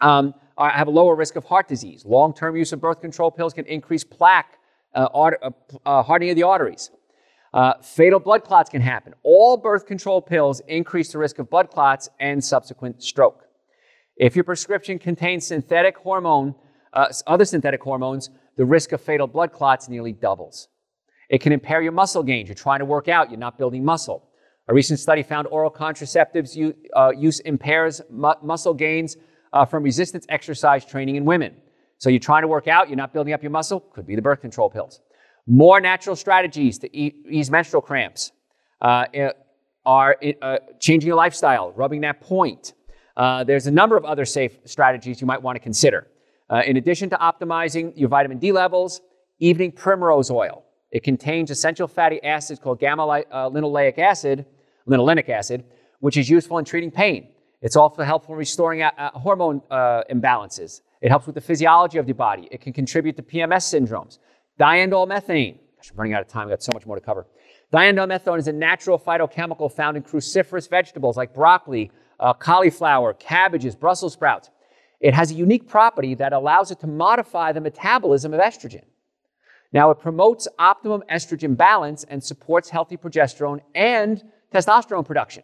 um, 0.00 0.34
are, 0.56 0.70
have 0.70 0.88
a 0.88 0.90
lower 0.90 1.14
risk 1.14 1.36
of 1.36 1.44
heart 1.44 1.68
disease. 1.68 2.04
Long 2.04 2.34
term 2.34 2.56
use 2.56 2.72
of 2.72 2.80
birth 2.80 3.00
control 3.00 3.30
pills 3.30 3.52
can 3.52 3.66
increase 3.66 4.04
plaque, 4.04 4.58
uh, 4.94 5.08
uh, 5.12 5.50
uh 5.84 6.02
hardening 6.02 6.30
of 6.30 6.36
the 6.36 6.42
arteries. 6.42 6.90
Uh, 7.52 7.74
fatal 7.80 8.20
blood 8.20 8.44
clots 8.44 8.68
can 8.68 8.82
happen. 8.82 9.14
All 9.22 9.56
birth 9.56 9.86
control 9.86 10.20
pills 10.20 10.60
increase 10.68 11.12
the 11.12 11.18
risk 11.18 11.38
of 11.38 11.48
blood 11.48 11.70
clots 11.70 12.08
and 12.20 12.44
subsequent 12.44 13.02
stroke. 13.02 13.44
If 14.16 14.36
your 14.36 14.44
prescription 14.44 14.98
contains 14.98 15.46
synthetic 15.46 15.96
hormone, 15.96 16.54
uh, 16.92 17.06
other 17.26 17.44
synthetic 17.44 17.82
hormones, 17.82 18.30
the 18.56 18.64
risk 18.64 18.92
of 18.92 19.00
fatal 19.00 19.26
blood 19.26 19.52
clots 19.52 19.88
nearly 19.88 20.12
doubles. 20.12 20.68
It 21.28 21.40
can 21.40 21.52
impair 21.52 21.82
your 21.82 21.92
muscle 21.92 22.22
gains. 22.22 22.48
You're 22.48 22.54
trying 22.54 22.78
to 22.80 22.84
work 22.84 23.08
out, 23.08 23.30
you're 23.30 23.38
not 23.38 23.58
building 23.58 23.84
muscle. 23.84 24.28
A 24.68 24.74
recent 24.74 24.98
study 24.98 25.22
found 25.22 25.46
oral 25.48 25.70
contraceptives 25.70 26.56
use, 26.56 26.74
uh, 26.94 27.12
use 27.16 27.40
impairs 27.40 28.00
mu- 28.10 28.34
muscle 28.42 28.74
gains 28.74 29.16
uh, 29.52 29.64
from 29.64 29.82
resistance 29.82 30.26
exercise 30.28 30.84
training 30.84 31.16
in 31.16 31.24
women. 31.24 31.54
So 31.98 32.10
you're 32.10 32.20
trying 32.20 32.42
to 32.42 32.48
work 32.48 32.68
out, 32.68 32.88
you're 32.88 32.96
not 32.96 33.12
building 33.12 33.32
up 33.32 33.42
your 33.42 33.50
muscle, 33.50 33.80
could 33.80 34.06
be 34.06 34.16
the 34.16 34.22
birth 34.22 34.40
control 34.40 34.68
pills. 34.68 35.00
More 35.46 35.80
natural 35.80 36.16
strategies 36.16 36.78
to 36.78 36.96
ease 36.96 37.50
menstrual 37.50 37.80
cramps 37.80 38.32
uh, 38.80 39.06
are 39.84 40.16
uh, 40.42 40.58
changing 40.80 41.06
your 41.06 41.16
lifestyle, 41.16 41.72
rubbing 41.72 42.00
that 42.00 42.20
point. 42.20 42.74
Uh, 43.16 43.44
there's 43.44 43.66
a 43.66 43.70
number 43.70 43.96
of 43.96 44.04
other 44.04 44.24
safe 44.24 44.58
strategies 44.64 45.20
you 45.20 45.26
might 45.26 45.40
want 45.40 45.56
to 45.56 45.60
consider. 45.60 46.08
Uh, 46.50 46.62
in 46.66 46.76
addition 46.76 47.08
to 47.10 47.16
optimizing 47.16 47.92
your 47.96 48.08
vitamin 48.08 48.38
D 48.38 48.52
levels, 48.52 49.00
evening 49.38 49.72
primrose 49.72 50.30
oil. 50.30 50.65
It 50.90 51.02
contains 51.02 51.50
essential 51.50 51.88
fatty 51.88 52.22
acids 52.22 52.60
called 52.60 52.78
gamma 52.78 53.06
uh, 53.06 53.50
linoleic 53.50 53.98
acid, 53.98 54.46
linolenic 54.88 55.28
acid, 55.28 55.64
which 56.00 56.16
is 56.16 56.28
useful 56.28 56.58
in 56.58 56.64
treating 56.64 56.90
pain. 56.90 57.28
It's 57.62 57.76
also 57.76 58.02
helpful 58.02 58.34
in 58.34 58.38
restoring 58.38 58.82
uh, 58.82 59.10
hormone 59.12 59.60
imbalances. 59.70 60.82
It 61.00 61.10
helps 61.10 61.26
with 61.26 61.34
the 61.34 61.40
physiology 61.40 61.98
of 61.98 62.06
the 62.06 62.12
body. 62.12 62.48
It 62.50 62.60
can 62.60 62.72
contribute 62.72 63.16
to 63.16 63.22
PMS 63.22 63.64
syndromes. 63.72 64.18
Diindole 64.58 65.08
methane. 65.08 65.58
Gosh, 65.76 65.90
I'm 65.90 65.96
running 65.96 66.14
out 66.14 66.22
of 66.22 66.28
time. 66.28 66.46
We've 66.46 66.52
got 66.52 66.62
so 66.62 66.72
much 66.72 66.86
more 66.86 66.96
to 66.96 67.04
cover. 67.04 67.26
Diindole 67.72 68.08
methane 68.08 68.38
is 68.38 68.48
a 68.48 68.52
natural 68.52 68.98
phytochemical 68.98 69.70
found 69.70 69.96
in 69.96 70.02
cruciferous 70.02 70.68
vegetables 70.68 71.16
like 71.16 71.34
broccoli, 71.34 71.90
uh, 72.20 72.32
cauliflower, 72.32 73.12
cabbages, 73.14 73.74
Brussels 73.74 74.14
sprouts. 74.14 74.50
It 75.00 75.12
has 75.12 75.30
a 75.30 75.34
unique 75.34 75.68
property 75.68 76.14
that 76.14 76.32
allows 76.32 76.70
it 76.70 76.80
to 76.80 76.86
modify 76.86 77.52
the 77.52 77.60
metabolism 77.60 78.32
of 78.32 78.40
estrogen. 78.40 78.84
Now, 79.72 79.90
it 79.90 79.98
promotes 79.98 80.48
optimum 80.58 81.02
estrogen 81.10 81.56
balance 81.56 82.04
and 82.04 82.22
supports 82.22 82.68
healthy 82.68 82.96
progesterone 82.96 83.60
and 83.74 84.22
testosterone 84.52 85.04
production. 85.04 85.42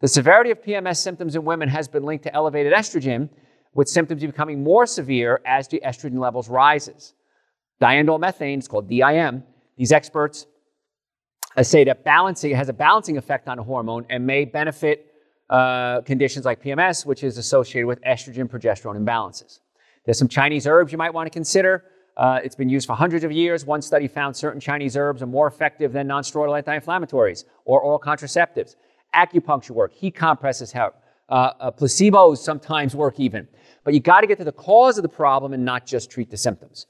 The 0.00 0.08
severity 0.08 0.50
of 0.50 0.62
PMS 0.62 0.98
symptoms 0.98 1.34
in 1.36 1.44
women 1.44 1.68
has 1.68 1.88
been 1.88 2.04
linked 2.04 2.24
to 2.24 2.34
elevated 2.34 2.72
estrogen, 2.72 3.28
with 3.74 3.88
symptoms 3.88 4.22
becoming 4.22 4.62
more 4.62 4.86
severe 4.86 5.40
as 5.44 5.68
the 5.68 5.82
estrogen 5.84 6.18
levels 6.18 6.48
rises. 6.48 7.14
Diindole 7.80 8.20
methane, 8.20 8.58
it's 8.58 8.68
called 8.68 8.88
DIM. 8.88 9.42
These 9.76 9.92
experts 9.92 10.46
uh, 11.56 11.62
say 11.62 11.84
that 11.84 12.04
balancing 12.04 12.54
has 12.54 12.68
a 12.68 12.72
balancing 12.72 13.16
effect 13.18 13.48
on 13.48 13.58
a 13.58 13.62
hormone 13.62 14.06
and 14.08 14.26
may 14.26 14.44
benefit 14.44 15.12
uh, 15.50 16.00
conditions 16.02 16.44
like 16.44 16.62
PMS, 16.62 17.04
which 17.04 17.22
is 17.24 17.36
associated 17.36 17.86
with 17.86 18.00
estrogen 18.02 18.48
progesterone 18.48 18.96
imbalances. 18.96 19.58
There's 20.04 20.18
some 20.18 20.28
Chinese 20.28 20.66
herbs 20.66 20.92
you 20.92 20.98
might 20.98 21.12
want 21.12 21.26
to 21.26 21.30
consider. 21.30 21.84
Uh, 22.16 22.40
it's 22.44 22.54
been 22.54 22.68
used 22.68 22.86
for 22.86 22.94
hundreds 22.94 23.24
of 23.24 23.32
years. 23.32 23.64
One 23.64 23.82
study 23.82 24.06
found 24.06 24.36
certain 24.36 24.60
Chinese 24.60 24.96
herbs 24.96 25.22
are 25.22 25.26
more 25.26 25.46
effective 25.46 25.92
than 25.92 26.06
nonsteroidal 26.06 26.56
anti-inflammatories 26.56 27.44
or 27.64 27.80
oral 27.80 27.98
contraceptives. 27.98 28.76
Acupuncture 29.14 29.70
work, 29.70 29.92
heat 29.92 30.14
compresses 30.14 30.72
help. 30.72 30.94
Uh, 31.28 31.52
uh, 31.58 31.70
placebos 31.70 32.38
sometimes 32.38 32.94
work 32.94 33.18
even. 33.18 33.48
But 33.82 33.94
you 33.94 34.00
got 34.00 34.20
to 34.20 34.26
get 34.26 34.38
to 34.38 34.44
the 34.44 34.52
cause 34.52 34.98
of 34.98 35.02
the 35.02 35.08
problem 35.08 35.52
and 35.52 35.64
not 35.64 35.86
just 35.86 36.10
treat 36.10 36.30
the 36.30 36.36
symptoms. 36.36 36.86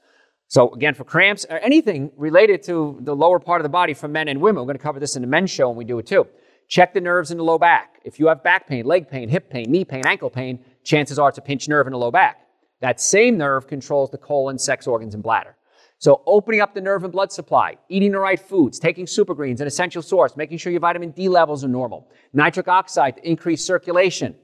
So 0.47 0.71
again, 0.73 0.93
for 0.93 1.03
cramps 1.03 1.45
or 1.49 1.57
anything 1.59 2.11
related 2.17 2.61
to 2.63 2.99
the 3.01 3.15
lower 3.15 3.39
part 3.39 3.61
of 3.61 3.63
the 3.63 3.69
body 3.69 3.93
for 3.93 4.07
men 4.07 4.27
and 4.27 4.39
women, 4.39 4.61
we're 4.61 4.67
going 4.67 4.77
to 4.77 4.83
cover 4.83 4.99
this 4.99 5.15
in 5.15 5.21
the 5.21 5.27
men's 5.27 5.49
show 5.49 5.69
and 5.69 5.77
we 5.77 5.85
do 5.85 5.97
it 5.99 6.05
too. 6.05 6.27
Check 6.67 6.93
the 6.93 7.01
nerves 7.01 7.31
in 7.31 7.37
the 7.37 7.43
low 7.43 7.57
back. 7.57 7.99
If 8.03 8.19
you 8.19 8.27
have 8.27 8.43
back 8.43 8.67
pain, 8.67 8.85
leg 8.85 9.09
pain, 9.09 9.29
hip 9.29 9.49
pain, 9.49 9.71
knee 9.71 9.85
pain, 9.85 10.05
ankle 10.05 10.29
pain, 10.29 10.63
chances 10.83 11.17
are 11.17 11.29
it's 11.29 11.37
a 11.37 11.41
pinched 11.41 11.69
nerve 11.69 11.87
in 11.87 11.93
the 11.93 11.99
low 11.99 12.11
back. 12.11 12.44
That 12.85 13.01
same 13.01 13.35
nerve 13.35 13.65
controls 13.65 14.11
the 14.11 14.19
colon, 14.19 14.59
sex 14.59 14.85
organs, 14.85 15.15
and 15.15 15.23
bladder. 15.23 15.55
So, 15.97 16.21
opening 16.27 16.61
up 16.61 16.75
the 16.75 16.81
nerve 16.81 17.03
and 17.03 17.11
blood 17.11 17.31
supply, 17.31 17.79
eating 17.89 18.11
the 18.11 18.19
right 18.19 18.39
foods, 18.39 18.77
taking 18.77 19.07
super 19.07 19.33
greens, 19.33 19.59
an 19.59 19.65
essential 19.65 20.03
source, 20.03 20.37
making 20.37 20.59
sure 20.59 20.71
your 20.71 20.81
vitamin 20.81 21.09
D 21.09 21.27
levels 21.27 21.63
are 21.63 21.67
normal, 21.67 22.07
nitric 22.31 22.67
oxide 22.67 23.17
to 23.17 23.27
increase 23.27 23.65
circulation. 23.65 24.35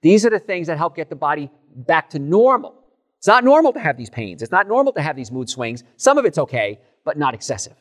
These 0.00 0.26
are 0.26 0.30
the 0.30 0.40
things 0.40 0.66
that 0.66 0.78
help 0.78 0.96
get 0.96 1.10
the 1.10 1.14
body 1.14 1.48
back 1.76 2.10
to 2.10 2.18
normal. 2.18 2.74
It's 3.18 3.28
not 3.28 3.44
normal 3.44 3.72
to 3.74 3.78
have 3.78 3.96
these 3.96 4.10
pains. 4.10 4.42
It's 4.42 4.50
not 4.50 4.66
normal 4.66 4.92
to 4.94 5.00
have 5.00 5.14
these 5.14 5.30
mood 5.30 5.48
swings. 5.48 5.84
Some 5.96 6.18
of 6.18 6.24
it's 6.24 6.38
okay, 6.38 6.80
but 7.04 7.18
not 7.18 7.34
excessive. 7.34 7.76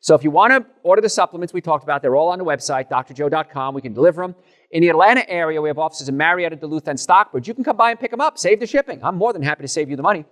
So 0.00 0.16
if 0.16 0.24
you 0.24 0.30
want 0.30 0.52
to 0.52 0.70
order 0.82 1.00
the 1.00 1.08
supplements 1.08 1.54
we 1.54 1.62
talked 1.62 1.84
about, 1.84 2.02
they're 2.02 2.16
all 2.16 2.28
on 2.28 2.38
the 2.38 2.44
website, 2.44 2.90
drjoe.com. 2.90 3.72
We 3.72 3.80
can 3.80 3.94
deliver 3.94 4.20
them. 4.20 4.34
In 4.72 4.80
the 4.80 4.88
Atlanta 4.88 5.28
area, 5.28 5.60
we 5.60 5.68
have 5.68 5.78
offices 5.78 6.08
in 6.08 6.16
Marietta, 6.16 6.56
Duluth, 6.56 6.88
and 6.88 6.98
Stockbridge. 6.98 7.46
You 7.46 7.52
can 7.52 7.62
come 7.62 7.76
by 7.76 7.90
and 7.90 8.00
pick 8.00 8.10
them 8.10 8.22
up. 8.22 8.38
Save 8.38 8.58
the 8.58 8.66
shipping. 8.66 9.04
I'm 9.04 9.16
more 9.16 9.34
than 9.34 9.42
happy 9.42 9.62
to 9.62 9.68
save 9.68 9.90
you 9.90 9.96
the 9.96 10.02
money. 10.02 10.24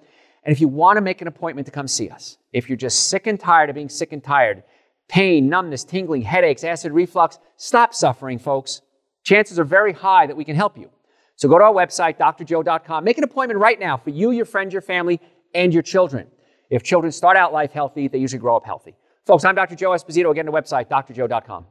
And 0.45 0.53
if 0.53 0.63
you 0.63 0.69
want 0.69 0.97
to 0.97 1.03
make 1.03 1.21
an 1.21 1.29
appointment 1.29 1.67
to 1.67 1.71
come 1.71 1.87
see 1.87 2.09
us, 2.09 2.39
if 2.55 2.67
you're 2.69 2.79
just 2.79 3.09
sick 3.09 3.27
and 3.27 3.39
tired 3.39 3.69
of 3.69 3.75
being 3.75 3.91
sick 3.91 4.13
and 4.13 4.25
tired, 4.25 4.63
pain, 5.09 5.51
numbness, 5.51 5.85
tingling, 5.85 6.23
headaches, 6.23 6.65
acid 6.65 6.93
reflux, 6.93 7.39
stop 7.59 7.93
suffering, 7.93 8.39
folks. 8.39 8.81
Chances 9.25 9.59
are 9.59 9.65
very 9.65 9.93
high 9.93 10.27
that 10.27 10.37
we 10.37 10.45
can 10.47 10.57
help 10.57 10.79
you. 10.79 10.89
So 11.37 11.47
go 11.47 11.59
to 11.59 11.65
our 11.65 11.75
website, 11.75 12.17
drjoe.com. 12.19 13.05
Make 13.05 13.19
an 13.19 13.25
appointment 13.25 13.61
right 13.61 13.79
now 13.79 13.99
for 13.99 14.09
you, 14.09 14.31
your 14.31 14.47
friends, 14.47 14.73
your 14.73 14.83
family, 14.83 15.21
and 15.55 15.75
your 15.75 15.83
children. 15.83 16.27
If 16.71 16.83
children 16.83 17.13
start 17.13 17.37
out 17.37 17.53
life 17.53 17.73
healthy, 17.73 18.09
they 18.09 18.19
usually 18.19 18.41
grow 18.41 18.57
up 18.57 18.65
healthy. 18.65 18.97
Folks, 19.27 19.45
I'm 19.45 19.55
Dr. 19.55 19.75
Joe 19.75 19.91
Esposito. 19.91 20.31
Again, 20.31 20.47
the 20.47 20.53
website, 20.53 20.89
drjoe.com. 20.89 21.67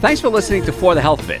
Thanks 0.00 0.20
for 0.20 0.28
listening 0.28 0.64
to 0.64 0.72
For 0.72 0.96
the 0.96 1.00
Health 1.00 1.20
of 1.20 1.30
It. 1.30 1.40